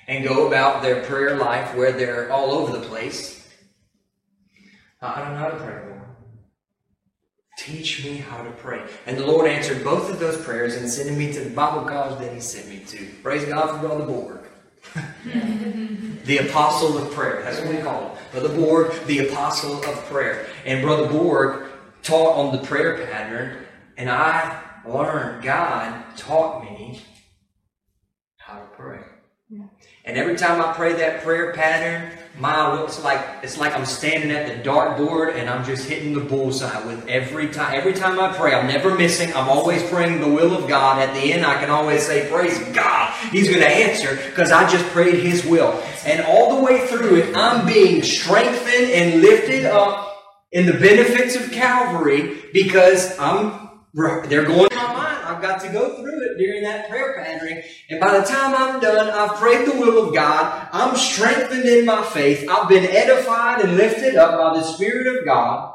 [0.07, 3.47] and go about their prayer life where they're all over the place.
[5.01, 5.96] I don't know how to pray, Lord.
[7.57, 8.81] Teach me how to pray.
[9.07, 12.19] And the Lord answered both of those prayers and sending me to the Bible college
[12.19, 13.07] that He sent me to.
[13.23, 14.39] Praise God for Brother Borg.
[16.25, 17.41] the apostle of prayer.
[17.41, 18.17] That's what we call him.
[18.31, 20.47] Brother Borg, the apostle of prayer.
[20.65, 21.69] And Brother Borg
[22.03, 23.65] taught on the prayer pattern,
[23.97, 27.01] and I learned, God taught me
[28.37, 28.96] how to pray.
[30.07, 34.31] And every time I pray that prayer pattern, my looks like it's like I'm standing
[34.31, 37.75] at the dartboard and I'm just hitting the bullseye with every time.
[37.75, 39.33] Every time I pray, I'm never missing.
[39.33, 41.01] I'm always praying the will of God.
[41.01, 44.69] At the end, I can always say, "Praise God." He's going to answer because I
[44.69, 45.83] just prayed His will.
[46.05, 51.35] And all the way through it, I'm being strengthened and lifted up in the benefits
[51.35, 53.67] of Calvary because I'm.
[53.93, 55.16] They're going in my.
[55.27, 57.61] I've got to go through it during that prayer pattern.
[57.89, 60.69] And by the time I'm done, I've prayed the will of God.
[60.71, 62.47] I'm strengthened in my faith.
[62.49, 65.73] I've been edified and lifted up by the Spirit of God.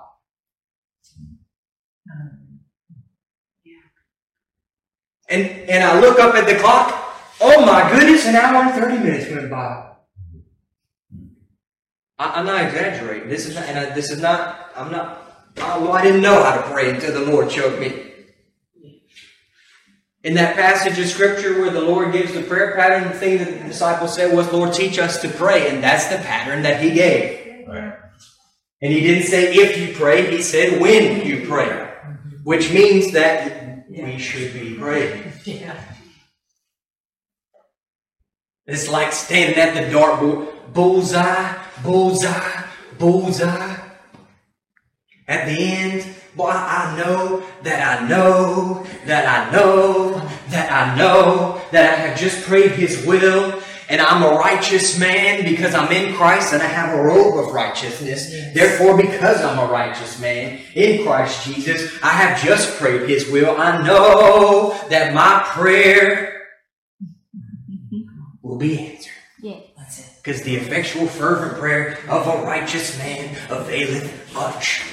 [5.28, 6.98] And, and I look up at the clock.
[7.40, 9.92] Oh my goodness, an hour and 30 minutes went by.
[12.18, 13.28] I, am not exaggerating.
[13.28, 15.22] This is not, and I, this is not, I'm not,
[15.56, 18.11] oh, I, well, I didn't know how to pray until the Lord showed me.
[20.24, 23.60] In that passage of scripture where the Lord gives the prayer pattern, the thing that
[23.60, 25.68] the disciples said was, Lord, teach us to pray.
[25.68, 27.66] And that's the pattern that he gave.
[27.66, 27.94] Right.
[28.80, 31.66] And he didn't say if you pray, he said when you pray.
[31.66, 32.36] Mm-hmm.
[32.44, 35.32] Which means that we should be praying.
[35.44, 35.80] Yeah.
[38.66, 42.64] It's like standing at the dartboard, bullseye, bullseye,
[42.98, 43.76] bullseye.
[45.26, 50.14] At the end, boy, I know that I know that I know
[50.50, 53.62] that I know that I have just prayed His will.
[53.88, 57.52] And I'm a righteous man because I'm in Christ and I have a robe of
[57.52, 58.30] righteousness.
[58.54, 63.54] Therefore, because I'm a righteous man in Christ Jesus, I have just prayed His will.
[63.58, 66.42] I know that my prayer
[68.40, 69.12] will be answered.
[70.22, 70.30] Yes.
[70.30, 70.42] That's it.
[70.42, 74.84] Because the effectual, fervent prayer of a righteous man availeth much.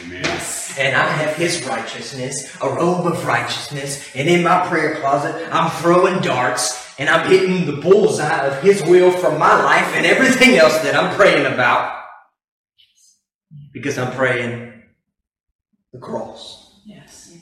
[0.80, 5.70] And I have his righteousness, a robe of righteousness, and in my prayer closet, I'm
[5.82, 10.58] throwing darts and I'm hitting the bullseye of his will for my life and everything
[10.58, 12.04] else that I'm praying about.
[13.72, 14.84] Because I'm praying
[15.94, 16.82] the cross.
[16.86, 17.38] Yes.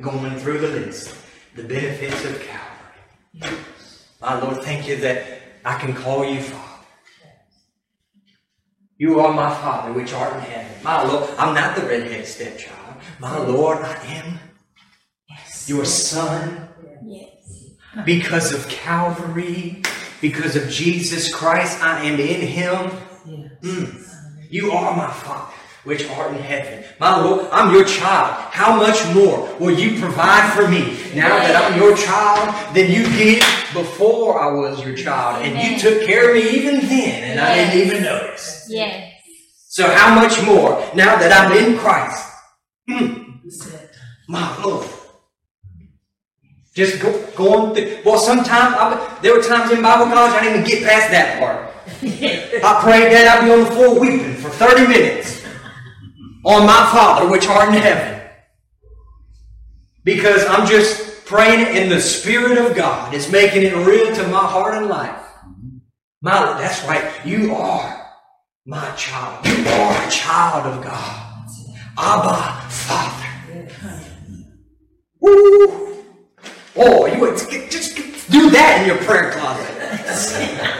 [0.00, 1.14] Going through the list,
[1.56, 3.58] the benefits of Calvary.
[4.20, 5.24] My Lord, thank you that
[5.64, 6.66] I can call you Father.
[8.98, 10.72] You are my Father which art in heaven.
[10.84, 12.96] My Lord, I'm not the redhead stepchild.
[13.18, 14.38] My Lord, I am
[15.28, 15.68] yes.
[15.68, 16.68] your Son
[17.02, 17.70] Yes.
[18.04, 19.82] because of Calvary,
[20.20, 21.82] because of Jesus Christ.
[21.82, 22.90] I am in Him.
[23.26, 23.52] Yes.
[23.62, 24.06] Mm.
[24.50, 26.84] You are my Father, which art in heaven.
[26.98, 28.34] My Lord, I'm your child.
[28.52, 33.04] How much more will you provide for me now that I'm your child than you
[33.04, 33.42] did
[33.72, 35.44] before I was your child?
[35.44, 38.66] And you took care of me even then, and I didn't even notice.
[38.68, 39.14] Yes.
[39.68, 42.26] So how much more now that I'm in Christ?
[42.86, 43.68] That's
[44.28, 44.86] my Lord.
[46.74, 47.98] Just go, going through.
[48.04, 51.38] Well, sometimes I, there were times in Bible college I didn't even get past that
[51.40, 51.66] part.
[52.02, 55.39] I prayed that I'd be on the floor weeping for 30 minutes
[56.44, 58.20] on my Father which art in heaven.
[60.04, 63.14] Because I'm just praying in the Spirit of God.
[63.14, 65.22] It's making it real to my heart and life.
[66.22, 67.24] My, that's right.
[67.24, 68.06] You are
[68.66, 69.46] my child.
[69.46, 71.26] You are a child of God.
[71.98, 73.26] Abba, Father.
[75.20, 76.04] Woo!
[76.76, 77.36] Oh, you would
[77.70, 77.96] just
[78.30, 79.76] do that in your prayer closet.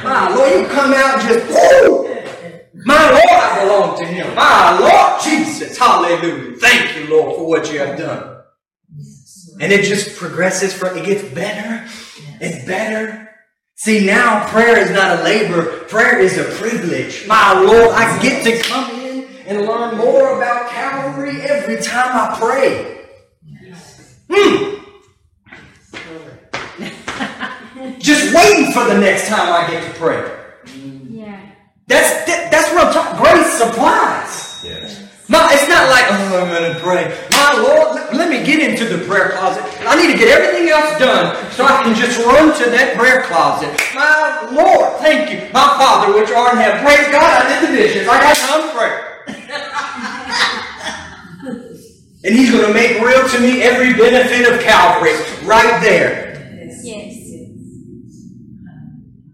[0.03, 2.20] My Lord, you come out and just, woo!
[2.85, 4.35] My Lord, I belong to Him.
[4.35, 6.57] My Lord Jesus, hallelujah.
[6.57, 8.43] Thank you, Lord, for what you have done.
[9.61, 11.87] And it just progresses for it gets better
[12.41, 13.29] and better.
[13.75, 17.27] See, now prayer is not a labor, prayer is a privilege.
[17.27, 22.39] My Lord, I get to come in and learn more about Calvary every time I
[22.39, 22.97] pray.
[24.31, 24.77] Hmm.
[27.99, 30.40] Just waiting for the next time I get to pray.
[31.91, 31.99] Yeah.
[31.99, 33.19] That's that, that's what I'm talking.
[33.19, 34.63] Grace supplies.
[34.63, 35.03] Yes.
[35.27, 37.07] My, it's not like, oh, I'm going to pray.
[37.31, 39.63] My Lord, let, let me get into the prayer closet.
[39.87, 43.23] I need to get everything else done so I can just run to that prayer
[43.23, 43.71] closet.
[43.95, 45.39] My Lord, thank you.
[45.53, 46.83] My Father, which art in heaven.
[46.83, 48.09] Praise God, I did the dishes.
[48.09, 48.95] I got time to pray.
[52.25, 55.15] and He's going to make real to me every benefit of Calvary
[55.47, 56.31] right there.
[56.83, 57.31] Yes.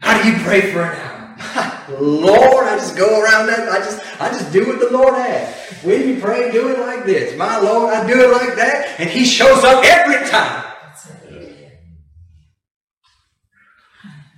[0.01, 1.06] How do you pray for an hour?
[2.01, 3.69] Lord, I just go around that.
[3.69, 5.83] I just, I just do what the Lord asks.
[5.85, 7.37] When you pray, do it like this.
[7.37, 10.65] My Lord, I do it like that, and He shows up every time.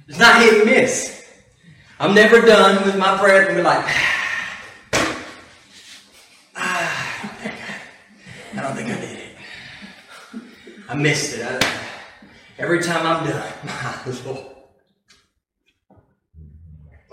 [0.09, 1.27] It's not hit and miss.
[2.01, 3.85] I'm never done with my prayer and be like,
[6.57, 7.40] ah,
[8.55, 9.36] I don't think I did it.
[10.89, 11.43] I missed it.
[11.45, 11.78] I-
[12.59, 14.57] every time I'm done, my Lord.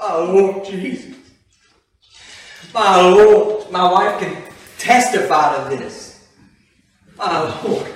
[0.07, 1.15] My Lord Jesus.
[2.71, 3.71] My Lord.
[3.71, 4.43] My wife can
[4.77, 6.27] testify to this.
[7.17, 7.91] My Lord.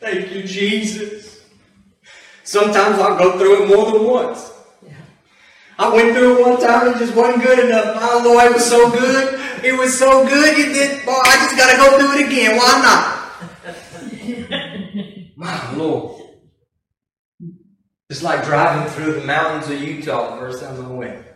[0.00, 1.44] Thank you, Jesus.
[2.42, 4.50] Sometimes I'll go through it more than once.
[5.78, 7.94] I went through it one time and it just wasn't good enough.
[7.94, 9.38] My Lord, it was so good.
[9.64, 10.58] It was so good.
[10.58, 12.56] You did, boy, I just gotta go through it again.
[12.56, 13.20] Why not?
[15.36, 16.22] My Lord.
[18.10, 21.31] It's like driving through the mountains of Utah the first time I went.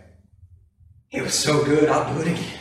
[1.12, 2.56] It was so good, I'll do it again.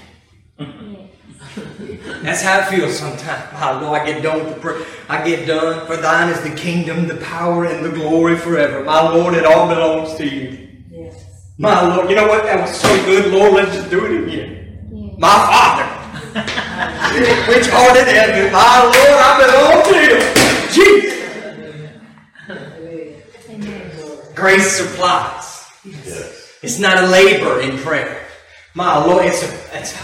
[2.22, 3.54] That's how it feels sometimes.
[3.54, 4.86] My Lord, I get done with the prayer.
[5.10, 5.86] I get done.
[5.88, 8.84] For thine is the kingdom, the power, and the glory forever.
[8.84, 10.68] My Lord, it all belongs to you.
[10.92, 11.52] Yes.
[11.58, 12.44] My Lord, you know what?
[12.44, 13.54] That was so good, Lord.
[13.54, 14.90] Let's just do it again.
[14.92, 15.16] Yes.
[15.20, 15.86] My Father,
[17.48, 20.20] which art in heaven, my Lord, I belong to you.
[20.74, 21.16] Jesus.
[24.36, 25.66] Grace supplies.
[25.84, 26.58] Yes.
[26.62, 28.25] It's not a labor in prayer.
[28.76, 29.96] My Lord, it's a, it's,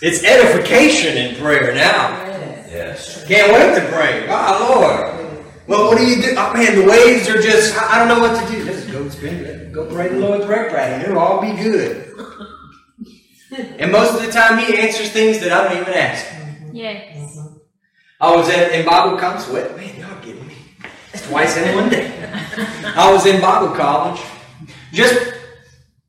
[0.00, 2.24] it's edification in prayer now.
[2.70, 3.22] Yes.
[3.26, 4.26] Can't wait to pray.
[4.26, 5.36] My Lord.
[5.66, 6.34] Well, what do you do?
[6.38, 8.64] Oh, man, the waves are just, I I don't know what to do.
[8.64, 9.72] Let's go spend, it.
[9.72, 11.04] go pray the Lord's Prayer Friday.
[11.04, 12.06] It'll all be good.
[13.50, 16.26] And most of the time, He answers things that I don't even ask.
[16.70, 17.38] Yes.
[18.20, 19.40] I was at, in Bible college.
[19.40, 20.54] Sweat, man, y'all getting me.
[21.12, 22.12] That's twice in one day.
[22.94, 24.20] I was in Bible college,
[24.92, 25.37] just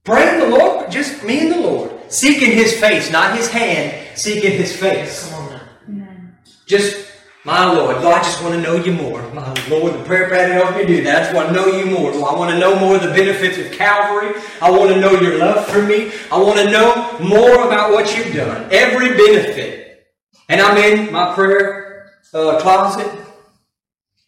[0.04, 4.52] praying the Lord, just me and the Lord, seeking His face, not His hand, seeking
[4.52, 5.30] His face.
[5.30, 5.62] Come on now.
[5.88, 6.38] Amen.
[6.66, 7.08] Just,
[7.46, 9.22] my Lord, Lord, I just want to know you more.
[9.34, 11.16] My Lord, the prayer pad helped me do that.
[11.16, 12.12] I just want to know you more.
[12.12, 14.40] Lord, I want to know more of the benefits of Calvary.
[14.62, 16.12] I want to know your love for me.
[16.32, 18.68] I want to know more about what you've done.
[18.72, 20.08] Every benefit.
[20.50, 23.10] And I'm in my prayer uh, closet,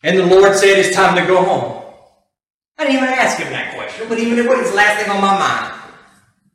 [0.04, 1.81] and the Lord said it's time to go home.
[2.78, 5.22] I didn't even ask him that question, but even it was the last thing on
[5.22, 5.82] my mind.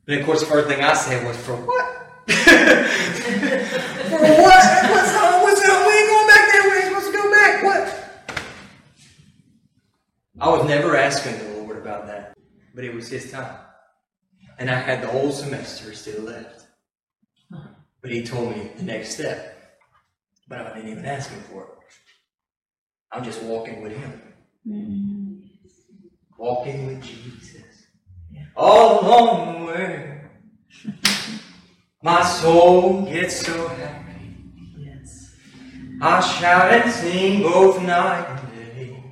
[0.07, 1.85] And of course, the first thing I said was, "For what?
[2.27, 4.63] For what?
[4.91, 5.43] What's up?
[5.43, 5.87] What's up?
[5.87, 6.63] We ain't going back there.
[6.63, 7.63] We ain't supposed to go back.
[7.63, 7.83] What?"
[10.39, 12.37] I was never asking the Lord about that,
[12.75, 13.57] but it was His time,
[14.59, 16.65] and I had the whole semester still left.
[18.01, 19.57] But He told me the next step,
[20.47, 21.69] but I didn't even ask Him for it.
[23.11, 24.21] I'm just walking with Him
[24.67, 25.16] Mm.
[26.37, 27.63] Walking with Jesus.
[28.55, 30.21] All along the way,
[32.01, 34.35] my soul gets so happy.
[34.77, 35.35] Yes.
[36.01, 39.03] I shout and sing both night and day.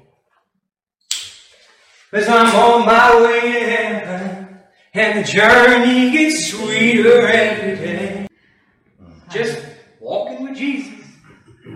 [2.11, 4.59] Cause I'm on my way to heaven,
[4.93, 8.27] and the journey gets sweeter every day.
[9.29, 9.63] Just
[9.99, 11.05] walking with Jesus,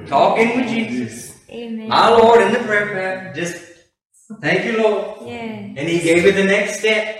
[0.07, 1.37] talking with Jesus.
[1.49, 1.89] Amen.
[1.89, 3.68] My Lord in the prayer path, just
[4.41, 5.27] thank you, Lord.
[5.27, 5.33] Yeah.
[5.77, 7.17] And he gave me the next step.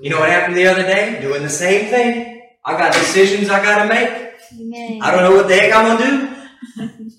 [0.00, 1.18] You know what happened the other day?
[1.20, 2.42] Doing the same thing.
[2.64, 4.32] I got decisions I gotta make.
[4.60, 5.00] Amen.
[5.02, 6.36] I don't know what the heck I'm gonna
[6.76, 7.10] do.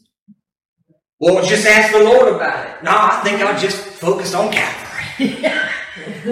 [1.20, 2.84] well, just ask the Lord about it.
[2.84, 5.44] No, I think I'll just focus on Calvary.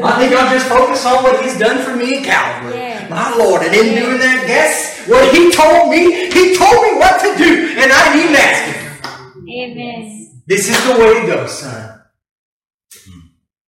[0.04, 2.76] I think I'll just focus on what He's done for me at Calvary.
[2.76, 3.10] Yes.
[3.10, 4.04] My Lord, in Yes.
[4.04, 6.30] doing that, guess what He told me?
[6.32, 9.50] He told me what to do, and I didn't even ask Him.
[9.50, 10.42] Amen.
[10.48, 12.02] This is the way to go, son.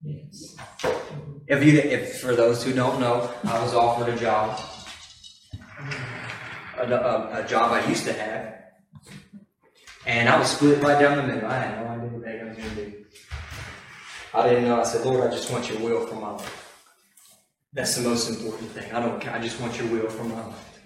[0.02, 0.56] Yes.
[1.48, 4.60] If you, if for those who don't know, I was offered a job,
[6.76, 8.54] a, a, a job I used to have,
[10.06, 11.48] And I was split right down the middle.
[11.48, 13.04] I had no idea what I was going to do.
[14.34, 14.80] I didn't know.
[14.80, 16.84] I said, Lord, I just want your will for my life.
[17.72, 18.90] That's the most important thing.
[18.92, 19.28] I don't.
[19.32, 20.80] I just want your will for my life.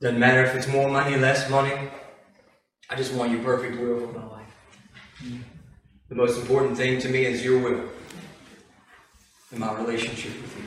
[0.00, 1.90] Doesn't matter if it's more money, less money.
[2.90, 5.44] I just want your perfect will for my life.
[6.08, 7.88] The most important thing to me is your will
[9.50, 10.64] and my relationship with you.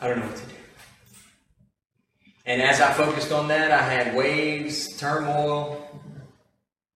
[0.00, 0.54] I don't know what to do.
[2.46, 5.84] And as I focused on that, I had waves, turmoil.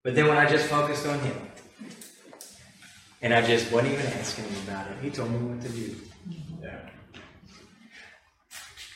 [0.04, 1.36] But then when I just focused on Him,
[3.22, 5.96] and I just wasn't even asking Him about it, He told me what to do.
[6.62, 6.78] Yeah.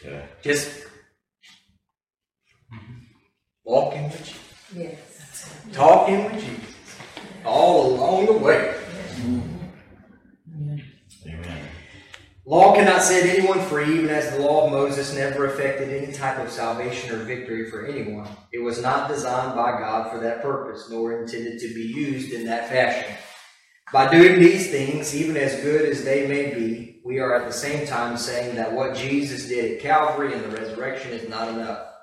[0.05, 0.23] Yeah.
[0.43, 0.87] Just
[3.65, 4.41] walking with Jesus,
[4.75, 5.06] Yes.
[5.73, 6.75] Talking with Jesus,
[7.45, 8.75] all along the way.
[11.27, 11.61] Amen.
[12.49, 16.39] Law cannot set anyone free, even as the law of Moses never effected any type
[16.39, 18.29] of salvation or victory for anyone.
[18.53, 22.47] It was not designed by God for that purpose, nor intended to be used in
[22.47, 23.17] that fashion.
[23.93, 27.53] By doing these things, even as good as they may be, we are at the
[27.53, 31.96] same time saying that what Jesus did at Calvary and the resurrection is not enough.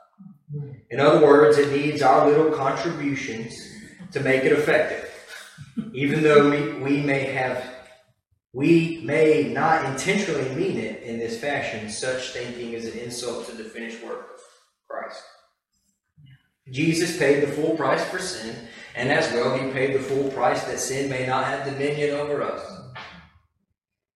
[0.93, 3.59] In other words, it needs our little contributions
[4.11, 5.09] to make it effective.
[5.91, 7.67] Even though we, we may have
[8.53, 13.55] we may not intentionally mean it in this fashion, such thinking is an insult to
[13.55, 14.41] the finished work of
[14.87, 15.23] Christ.
[16.71, 18.55] Jesus paid the full price for sin,
[18.95, 22.43] and as well, he paid the full price that sin may not have dominion over
[22.43, 22.72] us.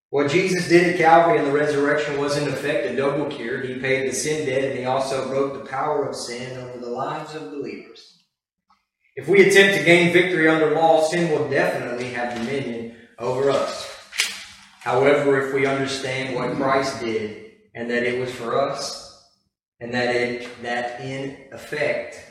[0.10, 3.60] What Jesus did at Calvary and the resurrection was, in effect, a double cure.
[3.60, 6.90] He paid the sin debt, and he also broke the power of sin over the
[6.90, 8.24] lives of believers.
[9.18, 13.94] If we attempt to gain victory under law, sin will definitely have dominion over us.
[14.80, 19.28] However, if we understand what Christ did and that it was for us,
[19.82, 22.24] and that it, that in effect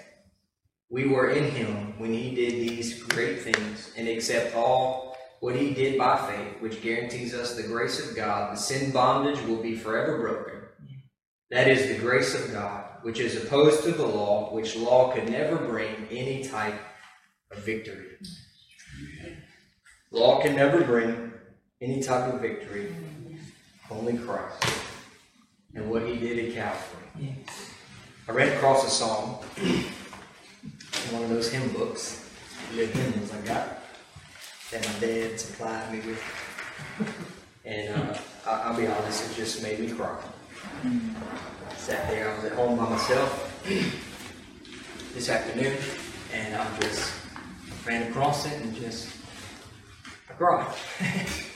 [0.89, 5.06] we were in Him when He did these great things, and accept all
[5.41, 9.41] what He did by faith, which guarantees us the grace of God, the sin bondage
[9.47, 10.61] will be forever broken.
[11.51, 15.29] That is the grace of God, which is opposed to the law, which law could
[15.29, 16.81] never bring any type
[17.51, 18.17] of victory.
[20.11, 21.33] Law can never bring
[21.81, 22.95] any type of victory,
[23.91, 24.65] only Christ
[25.77, 27.37] and what He did at Calvary.
[28.29, 29.85] I ran across a song in
[31.13, 32.29] one of those hymn books,
[32.75, 33.86] the hymns I got
[34.71, 36.23] that my dad supplied me with,
[37.65, 40.19] and uh, I, I'll be honest, it just made me cry.
[41.77, 43.63] Sat there, I was at home by myself
[45.15, 45.77] this afternoon,
[46.33, 47.13] and I just
[47.87, 49.09] ran across it and just
[50.29, 50.75] I cried.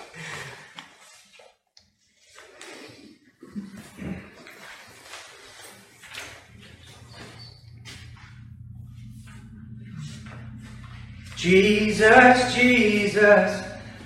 [11.40, 13.64] Jesus, Jesus,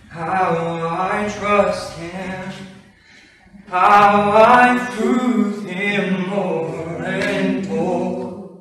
[0.09, 2.53] how I trust Him,
[3.67, 8.61] how I prove Him more and more.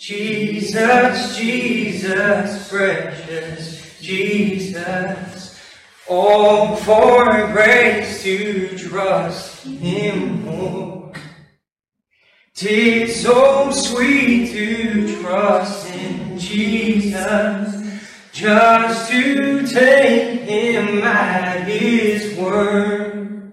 [0.00, 5.62] Jesus, Jesus, precious Jesus,
[6.08, 11.12] all for grace to trust Him more.
[12.52, 17.75] Tis so sweet to trust in Jesus,
[18.36, 23.52] just to take Him at His word,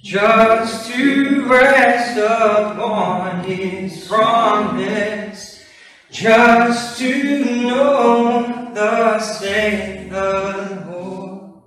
[0.00, 5.64] just to rest upon His promise,
[6.08, 11.62] just to know the saith the Lord.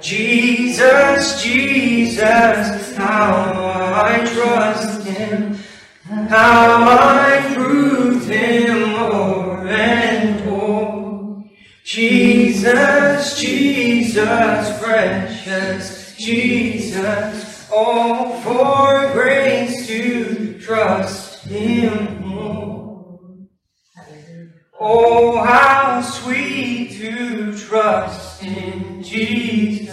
[0.00, 5.58] Jesus, Jesus, how I trust Him,
[6.30, 8.83] how I prove Him
[11.84, 23.10] Jesus, Jesus, precious Jesus, all for grace to trust Him more.
[24.80, 29.92] Oh, how sweet to trust in Jesus,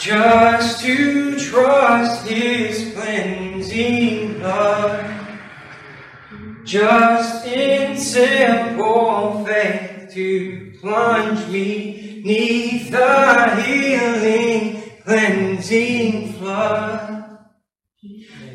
[0.00, 5.04] just to trust His cleansing blood,
[6.64, 17.38] just in simple faith to plunge me neath the healing, cleansing flood.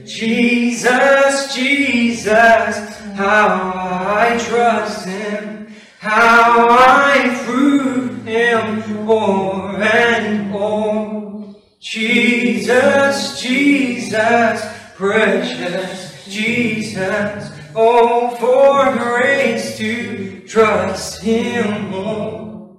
[0.06, 11.56] Jesus, Jesus, how I trust Him, how I prove Him o'er and o'er.
[11.80, 14.66] Jesus, Jesus,
[14.96, 17.52] precious Jesus.
[17.76, 20.15] Oh, for grace to
[20.56, 22.78] trust Him more.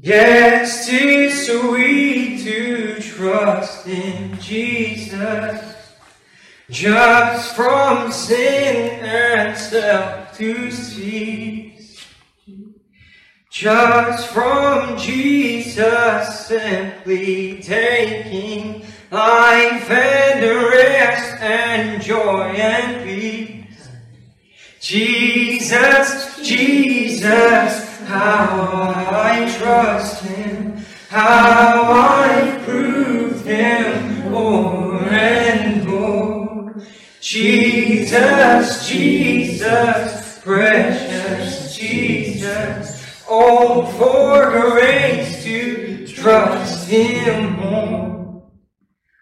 [0.00, 5.60] Yes, 'tis sweet to trust in Jesus.
[6.68, 12.04] Just from sin and self to cease.
[13.48, 18.82] Just from Jesus simply taking
[19.12, 20.40] life and
[20.74, 23.63] rest and joy and peace.
[24.84, 30.76] Jesus, Jesus, how I trust Him,
[31.08, 36.82] how I prove Him more and more.
[37.22, 48.50] Jesus, Jesus, precious Jesus, oh, for grace to trust Him more.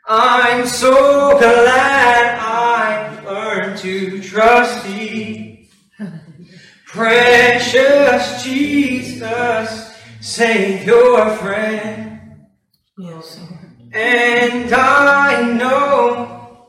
[0.09, 4.82] I'm so glad I learned to trust.
[6.93, 12.21] Precious Jesus, Savior, friend.
[12.99, 13.95] Yes, Lord.
[13.95, 16.69] And I know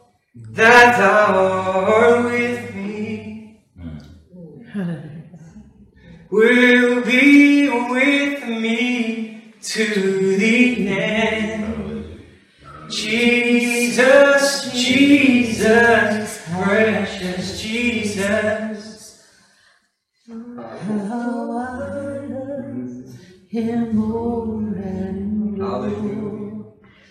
[0.52, 3.60] that Thou art with me.
[6.32, 12.24] Will be with me to the end.
[12.90, 16.23] Jesus, Jesus,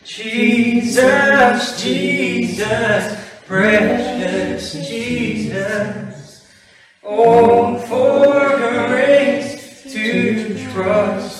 [0.04, 6.46] Jesus, Jesus, precious Jesus.
[7.04, 8.56] Oh, for
[8.88, 11.31] grace to trust.